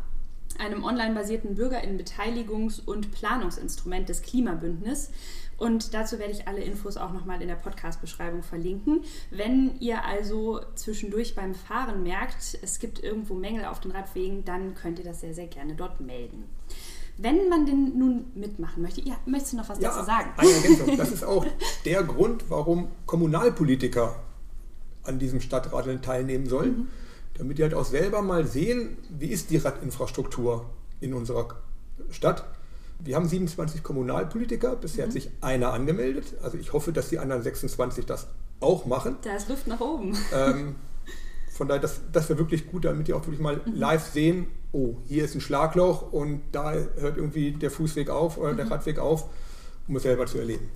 einem 0.59 0.83
online-basierten 0.83 1.55
Bürgerinnenbeteiligungs- 1.55 2.83
und 2.85 3.11
Planungsinstrument 3.11 4.09
des 4.09 4.21
Klimabündnis. 4.21 5.11
Und 5.57 5.93
dazu 5.95 6.19
werde 6.19 6.33
ich 6.33 6.47
alle 6.47 6.61
Infos 6.61 6.97
auch 6.97 7.11
nochmal 7.11 7.41
in 7.41 7.47
der 7.47 7.55
Podcast-Beschreibung 7.55 8.43
verlinken. 8.43 9.03
Wenn 9.31 9.79
ihr 9.79 10.05
also 10.05 10.61
zwischendurch 10.75 11.35
beim 11.35 11.55
Fahren 11.55 12.03
merkt, 12.03 12.59
es 12.61 12.79
gibt 12.79 13.03
irgendwo 13.03 13.33
Mängel 13.33 13.65
auf 13.65 13.79
den 13.79 13.91
Radwegen, 13.91 14.45
dann 14.45 14.75
könnt 14.75 14.99
ihr 14.99 15.05
das 15.05 15.21
sehr, 15.21 15.33
sehr 15.33 15.47
gerne 15.47 15.73
dort 15.73 15.99
melden. 15.99 16.43
Wenn 17.17 17.49
man 17.49 17.65
denn 17.65 17.97
nun 17.97 18.25
mitmachen 18.35 18.83
möchte, 18.83 19.01
ja, 19.01 19.17
möchtest 19.25 19.53
du 19.53 19.57
noch 19.57 19.69
was 19.69 19.79
ja, 19.79 19.89
dazu 19.89 20.05
sagen? 20.05 20.29
Eine 20.37 20.51
Ergänzung. 20.51 20.95
Das 20.97 21.11
ist 21.11 21.23
auch 21.23 21.45
der 21.85 22.03
Grund, 22.03 22.47
warum 22.49 22.89
Kommunalpolitiker 23.07 24.15
an 25.03 25.17
diesem 25.17 25.41
Stadtradeln 25.41 26.03
teilnehmen 26.03 26.47
sollen. 26.47 26.77
Mhm 26.77 26.87
damit 27.37 27.57
die 27.57 27.63
halt 27.63 27.73
auch 27.73 27.85
selber 27.85 28.21
mal 28.21 28.45
sehen, 28.45 28.97
wie 29.09 29.27
ist 29.27 29.49
die 29.49 29.57
Radinfrastruktur 29.57 30.65
in 30.99 31.13
unserer 31.13 31.47
Stadt. 32.09 32.45
Wir 32.99 33.15
haben 33.15 33.27
27 33.27 33.83
Kommunalpolitiker, 33.83 34.75
bisher 34.75 35.05
mhm. 35.05 35.09
hat 35.09 35.13
sich 35.13 35.29
einer 35.41 35.73
angemeldet. 35.73 36.35
Also 36.41 36.57
ich 36.57 36.73
hoffe, 36.73 36.91
dass 36.91 37.09
die 37.09 37.19
anderen 37.19 37.43
26 37.43 38.05
das 38.05 38.27
auch 38.59 38.85
machen. 38.85 39.17
Da 39.21 39.35
ist 39.35 39.49
Luft 39.49 39.67
nach 39.67 39.79
oben. 39.79 40.17
Ähm, 40.33 40.75
von 41.51 41.67
daher, 41.67 41.81
das, 41.81 42.01
das 42.11 42.29
wäre 42.29 42.39
wirklich 42.39 42.67
gut, 42.67 42.85
damit 42.85 43.07
die 43.07 43.13
auch 43.13 43.21
wirklich 43.21 43.39
mal 43.39 43.61
mhm. 43.65 43.73
live 43.73 44.07
sehen, 44.07 44.47
oh, 44.71 44.95
hier 45.07 45.25
ist 45.25 45.35
ein 45.35 45.41
Schlagloch 45.41 46.11
und 46.11 46.41
da 46.51 46.73
hört 46.73 47.17
irgendwie 47.17 47.51
der 47.51 47.71
Fußweg 47.71 48.09
auf 48.09 48.37
oder 48.37 48.53
mhm. 48.53 48.57
der 48.57 48.71
Radweg 48.71 48.99
auf. 48.99 49.29
um 49.87 49.95
es 49.95 50.03
selber 50.03 50.25
zu 50.25 50.39
erleben. 50.39 50.69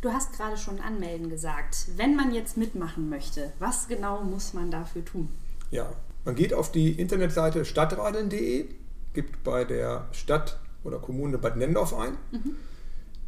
Du 0.00 0.12
hast 0.12 0.36
gerade 0.36 0.58
schon 0.58 0.80
Anmelden 0.80 1.30
gesagt. 1.30 1.86
Wenn 1.96 2.14
man 2.14 2.34
jetzt 2.34 2.58
mitmachen 2.58 3.08
möchte, 3.08 3.52
was 3.58 3.88
genau 3.88 4.22
muss 4.22 4.52
man 4.52 4.70
dafür 4.70 5.02
tun? 5.02 5.30
Ja, 5.74 5.92
man 6.24 6.36
geht 6.36 6.54
auf 6.54 6.70
die 6.70 6.92
Internetseite 6.92 7.64
stadtradeln.de, 7.64 8.66
gibt 9.12 9.42
bei 9.42 9.64
der 9.64 10.06
Stadt 10.12 10.60
oder 10.84 11.00
Kommune 11.00 11.36
Bad 11.36 11.56
Nendorf 11.56 11.92
ein. 11.94 12.12
Mhm. 12.30 12.54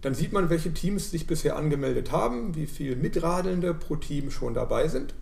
Dann 0.01 0.15
sieht 0.15 0.33
man, 0.33 0.49
welche 0.49 0.73
Teams 0.73 1.11
sich 1.11 1.27
bisher 1.27 1.57
angemeldet 1.57 2.13
haben, 2.13 2.55
wie 2.55 2.69
viele 2.69 2.95
Mitradelnde 2.95 3.75
pro 3.75 3.97
Team 3.97 4.31
schon 4.31 4.55
dabei 4.55 4.87
sind. 4.87 5.13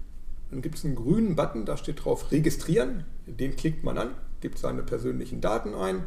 Dann 0.51 0.61
gibt 0.61 0.75
es 0.75 0.85
einen 0.85 0.97
grünen 0.97 1.35
Button, 1.35 1.65
da 1.65 1.79
steht 1.79 2.05
drauf 2.05 2.31
Registrieren. 2.31 3.05
Den 3.25 3.57
klickt 3.57 3.85
man 3.85 3.97
an, 3.97 4.11
gibt 4.43 4.59
seine 4.59 4.83
persönlichen 4.83 5.41
Daten 5.41 5.75
ein. 5.75 6.05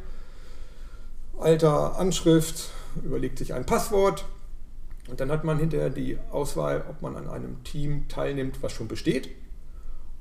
Alter, 1.39 1.97
Anschrift, 1.97 2.69
überlegt 3.03 3.39
sich 3.39 3.55
ein 3.55 3.65
Passwort. 3.65 4.25
Und 5.09 5.19
dann 5.19 5.31
hat 5.31 5.43
man 5.43 5.57
hinterher 5.57 5.89
die 5.89 6.19
Auswahl, 6.29 6.85
ob 6.87 7.01
man 7.01 7.15
an 7.15 7.27
einem 7.27 7.63
Team 7.63 8.07
teilnimmt, 8.07 8.61
was 8.61 8.71
schon 8.71 8.87
besteht, 8.87 9.29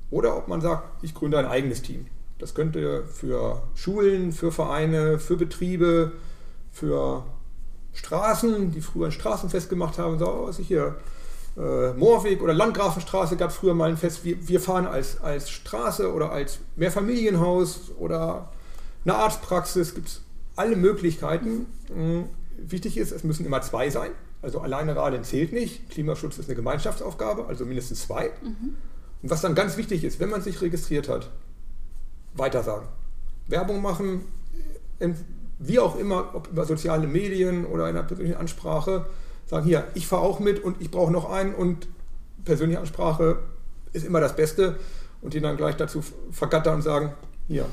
oder 0.09 0.37
ob 0.37 0.47
man 0.47 0.61
sagt, 0.61 1.03
ich 1.03 1.13
gründe 1.13 1.37
ein 1.37 1.45
eigenes 1.45 1.81
Team. 1.81 2.07
Das 2.39 2.53
könnte 2.53 3.05
für 3.05 3.63
Schulen, 3.75 4.31
für 4.31 4.51
Vereine, 4.51 5.19
für 5.19 5.37
Betriebe, 5.37 6.11
für 6.71 7.25
Straßen, 7.93 8.71
die 8.71 8.81
früher 8.81 9.07
ein 9.07 9.11
Straßenfest 9.11 9.69
gemacht 9.69 9.97
haben, 9.97 10.19
so 10.19 10.43
was 10.47 10.59
ich 10.59 10.67
hier, 10.67 10.95
äh, 11.57 11.93
Moorweg 11.93 12.41
oder 12.43 12.53
Landgrafenstraße 12.53 13.35
gab 13.35 13.51
früher 13.51 13.73
mal 13.73 13.89
ein 13.89 13.97
Fest. 13.97 14.23
Wir, 14.23 14.47
wir 14.47 14.61
fahren 14.61 14.85
als, 14.85 15.19
als 15.21 15.49
Straße 15.49 16.13
oder 16.13 16.31
als 16.31 16.59
Mehrfamilienhaus 16.75 17.91
oder 17.97 18.51
eine 19.03 19.15
Arztpraxis, 19.15 19.95
gibt 19.95 20.07
es 20.07 20.21
alle 20.55 20.75
Möglichkeiten. 20.75 21.65
Mhm. 21.93 22.25
Wichtig 22.57 22.97
ist, 22.97 23.11
es 23.11 23.23
müssen 23.23 23.45
immer 23.45 23.61
zwei 23.61 23.89
sein. 23.89 24.11
Also 24.43 24.59
alleine 24.59 24.95
Radeln 24.95 25.23
zählt 25.23 25.51
nicht. 25.51 25.89
Klimaschutz 25.89 26.37
ist 26.37 26.47
eine 26.47 26.55
Gemeinschaftsaufgabe, 26.55 27.47
also 27.47 27.65
mindestens 27.65 28.01
zwei. 28.03 28.31
Mhm. 28.43 28.75
Und 29.21 29.29
was 29.29 29.41
dann 29.41 29.55
ganz 29.55 29.77
wichtig 29.77 30.03
ist, 30.03 30.19
wenn 30.19 30.29
man 30.29 30.41
sich 30.41 30.61
registriert 30.61 31.09
hat, 31.09 31.29
weitersagen. 32.35 32.87
Werbung 33.47 33.81
machen, 33.81 34.25
wie 35.59 35.79
auch 35.79 35.97
immer, 35.97 36.35
ob 36.35 36.49
über 36.49 36.65
soziale 36.65 37.07
Medien 37.07 37.65
oder 37.65 37.89
in 37.89 37.95
einer 37.95 38.05
persönlichen 38.05 38.37
Ansprache, 38.37 39.05
sagen, 39.45 39.65
hier, 39.65 39.87
ich 39.95 40.07
fahre 40.07 40.23
auch 40.23 40.39
mit 40.39 40.63
und 40.63 40.81
ich 40.81 40.91
brauche 40.91 41.11
noch 41.11 41.29
einen 41.29 41.55
und 41.55 41.87
persönliche 42.43 42.79
Ansprache 42.79 43.39
ist 43.93 44.05
immer 44.05 44.19
das 44.19 44.35
Beste 44.35 44.77
und 45.21 45.33
die 45.33 45.41
dann 45.41 45.57
gleich 45.57 45.75
dazu 45.75 46.03
vergattern 46.31 46.75
und 46.75 46.81
sagen, 46.81 47.13
hier, 47.47 47.65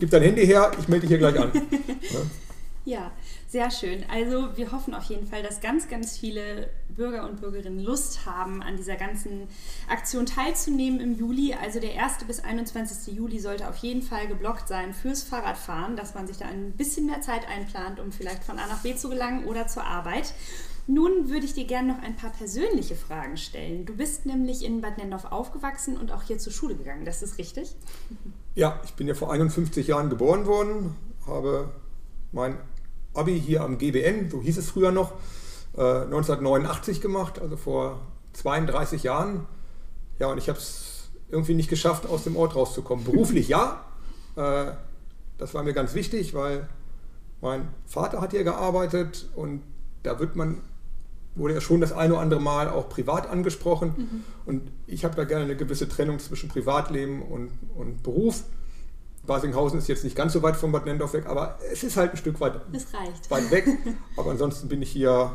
gib 0.00 0.10
dein 0.10 0.22
Handy 0.22 0.46
her, 0.46 0.72
ich 0.78 0.88
melde 0.88 1.02
dich 1.02 1.10
hier 1.10 1.18
gleich 1.18 1.38
an. 1.38 1.52
Ja. 2.84 2.96
ja, 2.96 3.12
sehr 3.52 3.70
schön. 3.70 4.02
Also 4.10 4.56
wir 4.56 4.72
hoffen 4.72 4.94
auf 4.94 5.04
jeden 5.04 5.26
Fall, 5.26 5.42
dass 5.42 5.60
ganz, 5.60 5.86
ganz 5.86 6.16
viele 6.16 6.70
Bürger 6.88 7.28
und 7.28 7.42
Bürgerinnen 7.42 7.80
Lust 7.80 8.24
haben, 8.24 8.62
an 8.62 8.78
dieser 8.78 8.96
ganzen 8.96 9.46
Aktion 9.90 10.24
teilzunehmen 10.24 11.00
im 11.00 11.14
Juli. 11.18 11.52
Also 11.52 11.78
der 11.78 12.02
1. 12.02 12.24
bis 12.26 12.40
21. 12.40 13.14
Juli 13.14 13.38
sollte 13.40 13.68
auf 13.68 13.76
jeden 13.76 14.00
Fall 14.00 14.26
geblockt 14.26 14.68
sein 14.68 14.94
fürs 14.94 15.22
Fahrradfahren, 15.22 15.96
dass 15.96 16.14
man 16.14 16.26
sich 16.26 16.38
da 16.38 16.46
ein 16.46 16.72
bisschen 16.72 17.04
mehr 17.04 17.20
Zeit 17.20 17.46
einplant, 17.46 18.00
um 18.00 18.10
vielleicht 18.10 18.42
von 18.42 18.58
A 18.58 18.66
nach 18.66 18.80
B 18.80 18.96
zu 18.96 19.10
gelangen 19.10 19.44
oder 19.44 19.68
zur 19.68 19.84
Arbeit. 19.84 20.32
Nun 20.86 21.28
würde 21.28 21.44
ich 21.44 21.52
dir 21.52 21.66
gerne 21.66 21.92
noch 21.92 22.02
ein 22.02 22.16
paar 22.16 22.30
persönliche 22.30 22.94
Fragen 22.94 23.36
stellen. 23.36 23.84
Du 23.84 23.94
bist 23.94 24.24
nämlich 24.24 24.64
in 24.64 24.80
Bad 24.80 24.96
Nendorf 24.96 25.26
aufgewachsen 25.26 25.98
und 25.98 26.10
auch 26.10 26.22
hier 26.22 26.38
zur 26.38 26.54
Schule 26.54 26.74
gegangen. 26.74 27.04
Das 27.04 27.22
ist 27.22 27.36
richtig? 27.36 27.76
Ja, 28.54 28.80
ich 28.82 28.94
bin 28.94 29.06
ja 29.06 29.14
vor 29.14 29.30
51 29.30 29.86
Jahren 29.88 30.08
geboren 30.08 30.46
worden, 30.46 30.96
habe 31.26 31.70
mein 32.32 32.56
Abi 33.14 33.40
hier 33.40 33.62
am 33.62 33.78
GBN, 33.78 34.30
so 34.30 34.40
hieß 34.40 34.58
es 34.58 34.70
früher 34.70 34.92
noch, 34.92 35.12
1989 35.74 36.98
äh, 36.98 37.00
gemacht, 37.00 37.40
also 37.40 37.56
vor 37.56 38.00
32 38.34 39.02
Jahren. 39.02 39.46
Ja, 40.18 40.28
und 40.28 40.38
ich 40.38 40.48
habe 40.48 40.58
es 40.58 41.10
irgendwie 41.30 41.54
nicht 41.54 41.70
geschafft, 41.70 42.06
aus 42.06 42.24
dem 42.24 42.36
Ort 42.36 42.54
rauszukommen. 42.54 43.04
Beruflich 43.04 43.48
ja, 43.48 43.84
äh, 44.36 44.72
das 45.38 45.54
war 45.54 45.62
mir 45.62 45.72
ganz 45.72 45.94
wichtig, 45.94 46.34
weil 46.34 46.68
mein 47.40 47.68
Vater 47.86 48.20
hat 48.20 48.30
hier 48.30 48.44
gearbeitet 48.44 49.28
und 49.34 49.62
da 50.02 50.20
wird 50.20 50.36
man, 50.36 50.60
wurde 51.34 51.54
ja 51.54 51.60
schon 51.60 51.80
das 51.80 51.92
eine 51.92 52.14
oder 52.14 52.22
andere 52.22 52.40
Mal 52.40 52.68
auch 52.68 52.88
privat 52.88 53.28
angesprochen. 53.28 53.94
Mhm. 53.96 54.24
Und 54.46 54.70
ich 54.86 55.04
habe 55.04 55.16
da 55.16 55.24
gerne 55.24 55.44
eine 55.44 55.56
gewisse 55.56 55.88
Trennung 55.88 56.18
zwischen 56.18 56.48
Privatleben 56.48 57.22
und, 57.22 57.50
und 57.74 58.02
Beruf. 58.02 58.44
Basinghausen 59.26 59.78
ist 59.78 59.88
jetzt 59.88 60.04
nicht 60.04 60.16
ganz 60.16 60.32
so 60.32 60.42
weit 60.42 60.56
von 60.56 60.72
Bad 60.72 60.86
Nendorf 60.86 61.12
weg, 61.12 61.26
aber 61.26 61.58
es 61.70 61.84
ist 61.84 61.96
halt 61.96 62.12
ein 62.12 62.16
Stück 62.16 62.40
weit, 62.40 62.60
weit 63.28 63.50
weg. 63.50 63.66
Aber 64.16 64.32
ansonsten 64.32 64.68
bin 64.68 64.82
ich 64.82 64.90
hier 64.90 65.32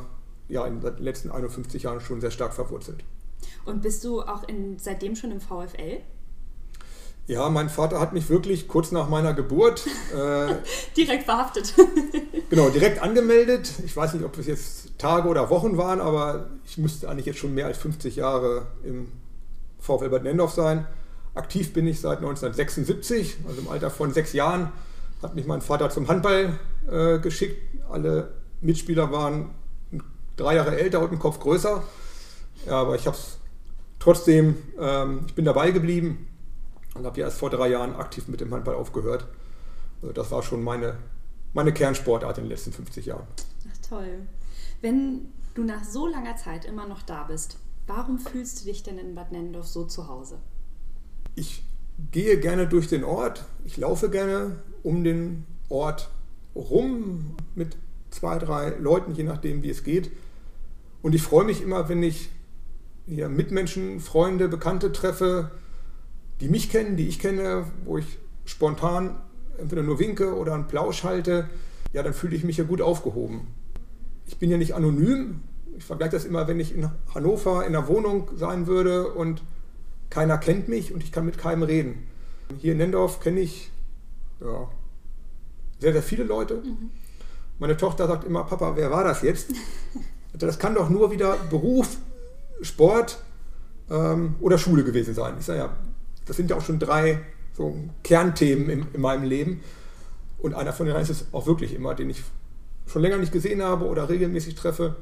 ja, 0.49 0.65
in 0.65 0.81
den 0.81 0.97
letzten 0.97 1.31
51 1.31 1.83
Jahren 1.83 2.01
schon 2.01 2.21
sehr 2.21 2.31
stark 2.31 2.53
verwurzelt. 2.53 3.03
Und 3.65 3.81
bist 3.81 4.03
du 4.03 4.21
auch 4.21 4.47
in, 4.47 4.77
seitdem 4.79 5.15
schon 5.15 5.31
im 5.31 5.39
VfL? 5.39 6.01
Ja, 7.27 7.49
mein 7.49 7.69
Vater 7.69 7.99
hat 7.99 8.13
mich 8.13 8.29
wirklich 8.29 8.69
kurz 8.69 8.93
nach 8.93 9.09
meiner 9.09 9.33
Geburt 9.33 9.85
äh, 10.15 10.55
direkt 10.97 11.25
verhaftet. 11.25 11.73
genau, 12.49 12.69
direkt 12.69 13.01
angemeldet. 13.01 13.69
Ich 13.85 13.95
weiß 13.95 14.13
nicht, 14.13 14.23
ob 14.23 14.37
es 14.37 14.47
jetzt 14.47 14.97
Tage 14.97 15.27
oder 15.27 15.49
Wochen 15.49 15.77
waren, 15.77 15.99
aber 15.99 16.49
ich 16.65 16.77
müsste 16.77 17.09
eigentlich 17.09 17.25
jetzt 17.25 17.39
schon 17.39 17.53
mehr 17.53 17.65
als 17.65 17.77
50 17.79 18.15
Jahre 18.15 18.67
im 18.83 19.11
VfL 19.79 20.09
Bad 20.09 20.23
Nendorf 20.23 20.53
sein. 20.53 20.87
Aktiv 21.37 21.71
bin 21.73 21.87
ich 21.87 22.01
seit 22.01 22.17
1976, 22.17 23.37
also 23.47 23.61
im 23.61 23.69
Alter 23.69 23.89
von 23.91 24.11
sechs 24.11 24.33
Jahren 24.33 24.71
hat 25.21 25.35
mich 25.35 25.45
mein 25.45 25.61
Vater 25.61 25.89
zum 25.89 26.07
Handball 26.07 26.59
äh, 26.89 27.19
geschickt. 27.19 27.61
Alle 27.89 28.33
Mitspieler 28.61 29.11
waren 29.11 29.51
drei 30.35 30.55
Jahre 30.55 30.79
älter 30.79 30.99
und 30.99 31.09
einen 31.09 31.19
Kopf 31.19 31.39
größer. 31.39 31.83
Ja, 32.65 32.73
aber 32.73 32.95
ich 32.95 33.05
habe 33.05 33.15
es 33.15 33.37
trotzdem, 33.99 34.55
ähm, 34.79 35.25
ich 35.27 35.35
bin 35.35 35.45
dabei 35.45 35.71
geblieben 35.71 36.27
und 36.95 37.05
habe 37.05 37.19
ja 37.19 37.25
erst 37.25 37.37
vor 37.37 37.49
drei 37.49 37.69
Jahren 37.69 37.95
aktiv 37.95 38.27
mit 38.27 38.41
dem 38.41 38.53
Handball 38.53 38.75
aufgehört. 38.75 39.27
Also 40.01 40.13
das 40.13 40.31
war 40.31 40.43
schon 40.43 40.63
meine, 40.63 40.97
meine 41.53 41.73
Kernsportart 41.73 42.37
in 42.37 42.45
den 42.45 42.49
letzten 42.49 42.73
50 42.73 43.05
Jahren. 43.05 43.27
Ach 43.71 43.89
toll. 43.89 44.27
Wenn 44.81 45.33
du 45.55 45.63
nach 45.63 45.83
so 45.83 46.07
langer 46.07 46.35
Zeit 46.35 46.65
immer 46.65 46.87
noch 46.87 47.01
da 47.03 47.23
bist, 47.23 47.57
warum 47.85 48.19
fühlst 48.19 48.61
du 48.61 48.65
dich 48.65 48.83
denn 48.83 48.97
in 48.97 49.15
Bad 49.15 49.31
Nennendorf 49.31 49.67
so 49.67 49.85
zu 49.85 50.07
Hause? 50.07 50.39
Ich 51.37 51.63
gehe 52.11 52.39
gerne 52.39 52.65
durch 52.65 52.87
den 52.87 53.03
Ort, 53.03 53.45
ich 53.63 53.77
laufe 53.77 54.09
gerne 54.09 54.55
um 54.81 55.03
den 55.03 55.45
Ort 55.69 56.09
rum 56.55 57.35
mit 57.53 57.77
zwei, 58.09 58.39
drei 58.39 58.69
Leuten, 58.79 59.13
je 59.13 59.23
nachdem, 59.23 59.61
wie 59.61 59.69
es 59.69 59.83
geht. 59.83 60.09
Und 61.03 61.13
ich 61.13 61.21
freue 61.21 61.45
mich 61.45 61.61
immer, 61.61 61.89
wenn 61.89 62.01
ich 62.01 62.29
hier 63.05 63.29
Mitmenschen, 63.29 63.99
Freunde, 63.99 64.47
Bekannte 64.47 64.91
treffe, 64.91 65.51
die 66.41 66.49
mich 66.49 66.71
kennen, 66.71 66.97
die 66.97 67.07
ich 67.07 67.19
kenne, 67.19 67.65
wo 67.85 67.99
ich 67.99 68.17
spontan 68.45 69.15
entweder 69.59 69.83
nur 69.83 69.99
winke 69.99 70.35
oder 70.35 70.55
einen 70.55 70.67
Plausch 70.67 71.03
halte, 71.03 71.47
ja, 71.93 72.01
dann 72.01 72.15
fühle 72.15 72.35
ich 72.35 72.45
mich 72.45 72.57
ja 72.57 72.63
gut 72.63 72.81
aufgehoben. 72.81 73.45
Ich 74.25 74.39
bin 74.39 74.49
ja 74.49 74.57
nicht 74.57 74.73
anonym. 74.73 75.41
Ich 75.77 75.83
vergleiche 75.83 76.13
das 76.13 76.25
immer, 76.25 76.47
wenn 76.47 76.59
ich 76.59 76.73
in 76.73 76.89
Hannover 77.13 77.63
in 77.67 77.75
einer 77.75 77.87
Wohnung 77.87 78.27
sein 78.35 78.65
würde 78.65 79.13
und 79.13 79.43
keiner 80.09 80.37
kennt 80.37 80.67
mich 80.67 80.93
und 80.93 81.03
ich 81.03 81.11
kann 81.11 81.25
mit 81.25 81.37
keinem 81.37 81.63
reden. 81.63 82.07
Hier 82.59 82.73
in 82.73 82.77
Nendorf 82.77 83.19
kenne 83.19 83.41
ich 83.41 83.71
ja, 84.39 84.69
sehr, 85.79 85.93
sehr 85.93 86.03
viele 86.03 86.23
Leute. 86.23 86.55
Mhm. 86.55 86.89
Meine 87.59 87.75
Tochter 87.75 88.07
sagt 88.07 88.23
immer, 88.23 88.43
Papa, 88.43 88.75
wer 88.75 88.91
war 88.91 89.03
das 89.03 89.21
jetzt? 89.21 89.49
Das 90.33 90.59
kann 90.59 90.75
doch 90.75 90.89
nur 90.89 91.11
wieder 91.11 91.35
Beruf, 91.49 91.97
Sport 92.61 93.19
ähm, 93.89 94.35
oder 94.39 94.57
Schule 94.57 94.83
gewesen 94.83 95.13
sein. 95.13 95.35
Ich 95.39 95.45
sage 95.45 95.59
ja, 95.59 95.75
das 96.25 96.37
sind 96.37 96.49
ja 96.49 96.57
auch 96.57 96.61
schon 96.61 96.79
drei 96.79 97.21
so 97.53 97.75
Kernthemen 98.03 98.69
in, 98.69 98.85
in 98.93 99.01
meinem 99.01 99.23
Leben. 99.23 99.61
Und 100.37 100.53
einer 100.53 100.73
von 100.73 100.85
denen 100.85 101.01
ist 101.01 101.09
es 101.09 101.25
auch 101.31 101.47
wirklich 101.47 101.73
immer, 101.73 101.95
den 101.95 102.11
ich 102.11 102.23
schon 102.85 103.01
länger 103.01 103.17
nicht 103.17 103.31
gesehen 103.31 103.63
habe 103.63 103.85
oder 103.85 104.09
regelmäßig 104.09 104.55
treffe. 104.55 104.95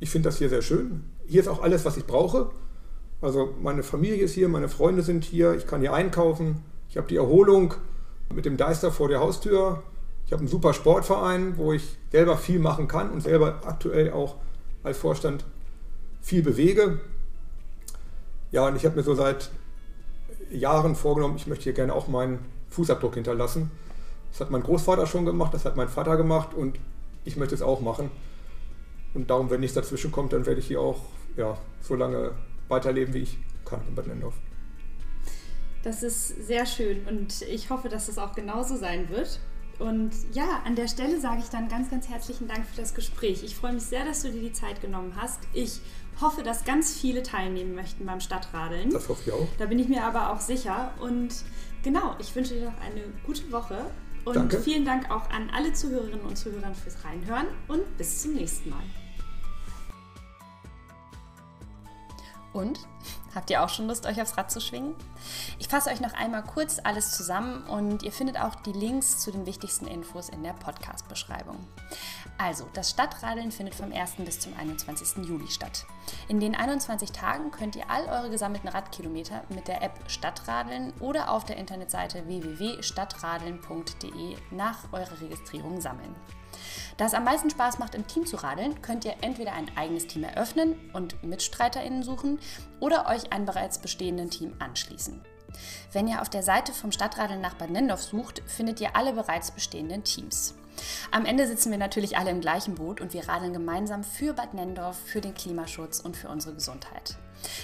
Ich 0.00 0.10
finde 0.10 0.28
das 0.28 0.38
hier 0.38 0.48
sehr 0.48 0.62
schön. 0.62 1.04
Hier 1.26 1.40
ist 1.40 1.48
auch 1.48 1.62
alles, 1.62 1.84
was 1.84 1.96
ich 1.96 2.06
brauche. 2.06 2.50
Also 3.24 3.54
meine 3.62 3.82
Familie 3.82 4.22
ist 4.22 4.34
hier, 4.34 4.50
meine 4.50 4.68
Freunde 4.68 5.00
sind 5.00 5.24
hier, 5.24 5.54
ich 5.54 5.66
kann 5.66 5.80
hier 5.80 5.94
einkaufen, 5.94 6.62
ich 6.90 6.98
habe 6.98 7.06
die 7.08 7.16
Erholung 7.16 7.72
mit 8.34 8.44
dem 8.44 8.58
Deister 8.58 8.92
vor 8.92 9.08
der 9.08 9.20
Haustür. 9.20 9.82
Ich 10.26 10.32
habe 10.32 10.40
einen 10.40 10.48
super 10.48 10.74
Sportverein, 10.74 11.56
wo 11.56 11.72
ich 11.72 11.96
selber 12.12 12.36
viel 12.36 12.58
machen 12.58 12.86
kann 12.86 13.10
und 13.10 13.22
selber 13.22 13.62
aktuell 13.64 14.12
auch 14.12 14.36
als 14.82 14.98
Vorstand 14.98 15.46
viel 16.20 16.42
bewege. 16.42 17.00
Ja, 18.52 18.68
und 18.68 18.76
ich 18.76 18.84
habe 18.84 18.96
mir 18.96 19.02
so 19.02 19.14
seit 19.14 19.50
Jahren 20.50 20.94
vorgenommen, 20.94 21.36
ich 21.36 21.46
möchte 21.46 21.64
hier 21.64 21.72
gerne 21.72 21.94
auch 21.94 22.08
meinen 22.08 22.40
Fußabdruck 22.68 23.14
hinterlassen. 23.14 23.70
Das 24.32 24.40
hat 24.40 24.50
mein 24.50 24.62
Großvater 24.62 25.06
schon 25.06 25.24
gemacht, 25.24 25.54
das 25.54 25.64
hat 25.64 25.76
mein 25.76 25.88
Vater 25.88 26.18
gemacht 26.18 26.52
und 26.52 26.78
ich 27.24 27.38
möchte 27.38 27.54
es 27.54 27.62
auch 27.62 27.80
machen. 27.80 28.10
Und 29.14 29.30
darum, 29.30 29.48
wenn 29.48 29.60
nichts 29.60 29.74
dazwischen 29.74 30.12
kommt, 30.12 30.34
dann 30.34 30.44
werde 30.44 30.60
ich 30.60 30.66
hier 30.66 30.80
auch 30.80 31.00
ja, 31.36 31.56
so 31.80 31.94
lange 31.94 32.32
weiterleben, 32.68 33.14
wie 33.14 33.20
ich 33.20 33.38
kann 33.64 33.80
in 33.88 33.94
Bad 33.94 34.06
Nendorf. 34.06 34.34
Das 35.82 36.02
ist 36.02 36.46
sehr 36.46 36.64
schön 36.64 37.06
und 37.06 37.42
ich 37.42 37.68
hoffe, 37.70 37.88
dass 37.88 38.08
es 38.08 38.18
auch 38.18 38.34
genauso 38.34 38.76
sein 38.76 39.10
wird. 39.10 39.38
Und 39.78 40.12
ja, 40.32 40.62
an 40.64 40.76
der 40.76 40.88
Stelle 40.88 41.20
sage 41.20 41.40
ich 41.40 41.48
dann 41.48 41.68
ganz, 41.68 41.90
ganz 41.90 42.08
herzlichen 42.08 42.46
Dank 42.46 42.64
für 42.66 42.80
das 42.80 42.94
Gespräch. 42.94 43.42
Ich 43.42 43.56
freue 43.56 43.72
mich 43.72 43.82
sehr, 43.82 44.04
dass 44.04 44.22
du 44.22 44.30
dir 44.30 44.40
die 44.40 44.52
Zeit 44.52 44.80
genommen 44.80 45.14
hast. 45.16 45.40
Ich 45.52 45.80
hoffe, 46.20 46.42
dass 46.42 46.64
ganz 46.64 46.96
viele 46.96 47.22
teilnehmen 47.22 47.74
möchten 47.74 48.06
beim 48.06 48.20
Stadtradeln. 48.20 48.90
Das 48.90 49.08
hoffe 49.08 49.22
ich 49.26 49.32
auch. 49.32 49.48
Da 49.58 49.66
bin 49.66 49.78
ich 49.78 49.88
mir 49.88 50.04
aber 50.04 50.32
auch 50.32 50.40
sicher. 50.40 50.92
Und 51.00 51.34
genau, 51.82 52.14
ich 52.20 52.34
wünsche 52.34 52.54
dir 52.54 52.66
noch 52.66 52.80
eine 52.80 53.02
gute 53.26 53.50
Woche. 53.50 53.86
Und 54.24 54.36
Danke. 54.36 54.60
vielen 54.60 54.84
Dank 54.84 55.10
auch 55.10 55.28
an 55.30 55.50
alle 55.54 55.72
Zuhörerinnen 55.72 56.20
und 56.20 56.36
Zuhörer 56.36 56.74
fürs 56.74 57.04
Reinhören 57.04 57.46
und 57.68 57.98
bis 57.98 58.22
zum 58.22 58.34
nächsten 58.34 58.70
Mal. 58.70 58.84
Und? 62.54 62.80
Habt 63.34 63.50
ihr 63.50 63.62
auch 63.62 63.68
schon 63.68 63.88
Lust, 63.88 64.06
euch 64.06 64.22
aufs 64.22 64.38
Rad 64.38 64.50
zu 64.50 64.60
schwingen? 64.60 64.94
Ich 65.58 65.68
fasse 65.68 65.90
euch 65.90 66.00
noch 66.00 66.14
einmal 66.14 66.44
kurz 66.44 66.78
alles 66.82 67.10
zusammen 67.10 67.64
und 67.64 68.04
ihr 68.04 68.12
findet 68.12 68.38
auch 68.38 68.54
die 68.54 68.72
Links 68.72 69.18
zu 69.18 69.32
den 69.32 69.44
wichtigsten 69.44 69.88
Infos 69.88 70.28
in 70.28 70.44
der 70.44 70.52
Podcast-Beschreibung. 70.52 71.56
Also, 72.38 72.68
das 72.72 72.90
Stadtradeln 72.90 73.50
findet 73.50 73.74
vom 73.74 73.90
1. 73.92 74.12
bis 74.18 74.38
zum 74.38 74.56
21. 74.56 75.26
Juli 75.26 75.48
statt. 75.48 75.84
In 76.28 76.38
den 76.38 76.54
21 76.54 77.10
Tagen 77.10 77.50
könnt 77.50 77.74
ihr 77.74 77.90
all 77.90 78.06
eure 78.06 78.30
gesammelten 78.30 78.68
Radkilometer 78.68 79.42
mit 79.48 79.66
der 79.66 79.82
App 79.82 79.98
Stadtradeln 80.06 80.92
oder 81.00 81.30
auf 81.30 81.44
der 81.44 81.56
Internetseite 81.56 82.24
www.stadtradeln.de 82.26 84.36
nach 84.52 84.92
eurer 84.92 85.20
Registrierung 85.20 85.80
sammeln. 85.80 86.14
Da 86.96 87.06
es 87.06 87.14
am 87.14 87.24
meisten 87.24 87.50
Spaß 87.50 87.78
macht, 87.78 87.94
im 87.94 88.06
Team 88.06 88.26
zu 88.26 88.36
radeln, 88.36 88.82
könnt 88.82 89.04
ihr 89.04 89.14
entweder 89.20 89.52
ein 89.52 89.70
eigenes 89.76 90.06
Team 90.06 90.24
eröffnen 90.24 90.74
und 90.92 91.22
MitstreiterInnen 91.22 92.02
suchen 92.02 92.38
oder 92.80 93.08
euch 93.08 93.32
einem 93.32 93.46
bereits 93.46 93.78
bestehenden 93.78 94.30
Team 94.30 94.54
anschließen. 94.58 95.22
Wenn 95.92 96.08
ihr 96.08 96.20
auf 96.20 96.28
der 96.28 96.42
Seite 96.42 96.72
vom 96.72 96.92
Stadtradeln 96.92 97.40
nach 97.40 97.54
Bad 97.54 97.70
Nendorf 97.70 98.02
sucht, 98.02 98.42
findet 98.46 98.80
ihr 98.80 98.96
alle 98.96 99.12
bereits 99.12 99.50
bestehenden 99.50 100.04
Teams. 100.04 100.54
Am 101.10 101.24
Ende 101.24 101.46
sitzen 101.46 101.70
wir 101.70 101.78
natürlich 101.78 102.18
alle 102.18 102.30
im 102.30 102.40
gleichen 102.40 102.74
Boot 102.74 103.00
und 103.00 103.12
wir 103.12 103.28
radeln 103.28 103.52
gemeinsam 103.52 104.02
für 104.02 104.32
Bad 104.32 104.54
Nendorf, 104.54 104.98
für 104.98 105.20
den 105.20 105.34
Klimaschutz 105.34 106.00
und 106.00 106.16
für 106.16 106.28
unsere 106.28 106.54
Gesundheit. 106.54 107.16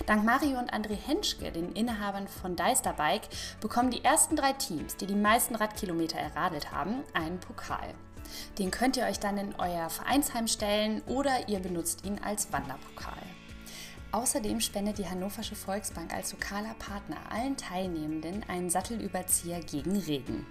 Dank 0.07 0.25
Mario 0.25 0.59
und 0.59 0.73
André 0.73 0.95
Henschke, 0.95 1.51
den 1.51 1.73
Inhabern 1.73 2.29
von 2.29 2.55
Deister 2.55 2.93
Bike, 2.93 3.29
bekommen 3.61 3.91
die 3.91 4.05
ersten 4.05 4.37
drei 4.37 4.53
Teams, 4.53 4.97
die 4.97 5.07
die 5.07 5.15
meisten 5.15 5.55
Radkilometer 5.55 6.19
erradelt 6.19 6.71
haben, 6.71 7.03
einen 7.15 7.41
Pokal. 7.41 7.95
Den 8.59 8.71
könnt 8.71 8.97
ihr 8.97 9.05
euch 9.05 9.19
dann 9.19 9.39
in 9.39 9.55
euer 9.59 9.91
Vereinsheim 9.91 10.47
stellen 10.47 11.03
oder 11.07 11.49
ihr 11.49 11.61
benutzt 11.61 12.05
ihn 12.05 12.19
als 12.25 12.53
Wanderpokal. 12.53 13.23
Außerdem 14.13 14.61
spendet 14.61 14.99
die 14.99 15.09
Hannoversche 15.09 15.55
Volksbank 15.55 16.13
als 16.13 16.33
lokaler 16.33 16.75
Partner 16.79 17.17
allen 17.31 17.57
Teilnehmenden 17.57 18.45
einen 18.49 18.69
Sattelüberzieher 18.69 19.61
gegen 19.61 19.97
Regen. 19.97 20.47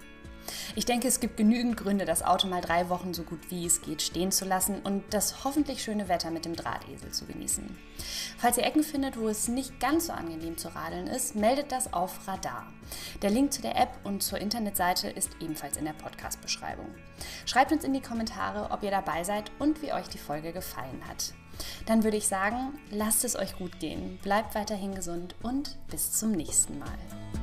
Ich 0.74 0.84
denke, 0.84 1.08
es 1.08 1.20
gibt 1.20 1.36
genügend 1.36 1.76
Gründe, 1.76 2.04
das 2.04 2.22
Auto 2.22 2.46
mal 2.48 2.60
drei 2.60 2.88
Wochen 2.88 3.14
so 3.14 3.22
gut 3.22 3.50
wie 3.50 3.66
es 3.66 3.82
geht 3.82 4.02
stehen 4.02 4.32
zu 4.32 4.44
lassen 4.44 4.80
und 4.82 5.02
das 5.10 5.44
hoffentlich 5.44 5.82
schöne 5.82 6.08
Wetter 6.08 6.30
mit 6.30 6.44
dem 6.44 6.56
Drahtesel 6.56 7.10
zu 7.10 7.26
genießen. 7.26 7.78
Falls 8.38 8.58
ihr 8.58 8.64
Ecken 8.64 8.82
findet, 8.82 9.18
wo 9.18 9.28
es 9.28 9.48
nicht 9.48 9.80
ganz 9.80 10.06
so 10.06 10.12
angenehm 10.12 10.56
zu 10.56 10.74
radeln 10.74 11.06
ist, 11.06 11.34
meldet 11.36 11.72
das 11.72 11.92
auf 11.92 12.26
Radar. 12.26 12.66
Der 13.22 13.30
Link 13.30 13.52
zu 13.52 13.62
der 13.62 13.76
App 13.76 13.98
und 14.04 14.22
zur 14.22 14.38
Internetseite 14.38 15.08
ist 15.08 15.30
ebenfalls 15.40 15.76
in 15.76 15.84
der 15.84 15.92
Podcast-Beschreibung. 15.92 16.86
Schreibt 17.46 17.72
uns 17.72 17.84
in 17.84 17.92
die 17.92 18.00
Kommentare, 18.00 18.70
ob 18.70 18.82
ihr 18.82 18.90
dabei 18.90 19.24
seid 19.24 19.50
und 19.58 19.82
wie 19.82 19.92
euch 19.92 20.08
die 20.08 20.18
Folge 20.18 20.52
gefallen 20.52 21.02
hat. 21.08 21.34
Dann 21.86 22.04
würde 22.04 22.16
ich 22.16 22.26
sagen, 22.26 22.78
lasst 22.90 23.24
es 23.24 23.36
euch 23.36 23.56
gut 23.56 23.78
gehen, 23.80 24.18
bleibt 24.22 24.54
weiterhin 24.54 24.94
gesund 24.94 25.34
und 25.42 25.76
bis 25.88 26.12
zum 26.12 26.32
nächsten 26.32 26.78
Mal. 26.78 27.39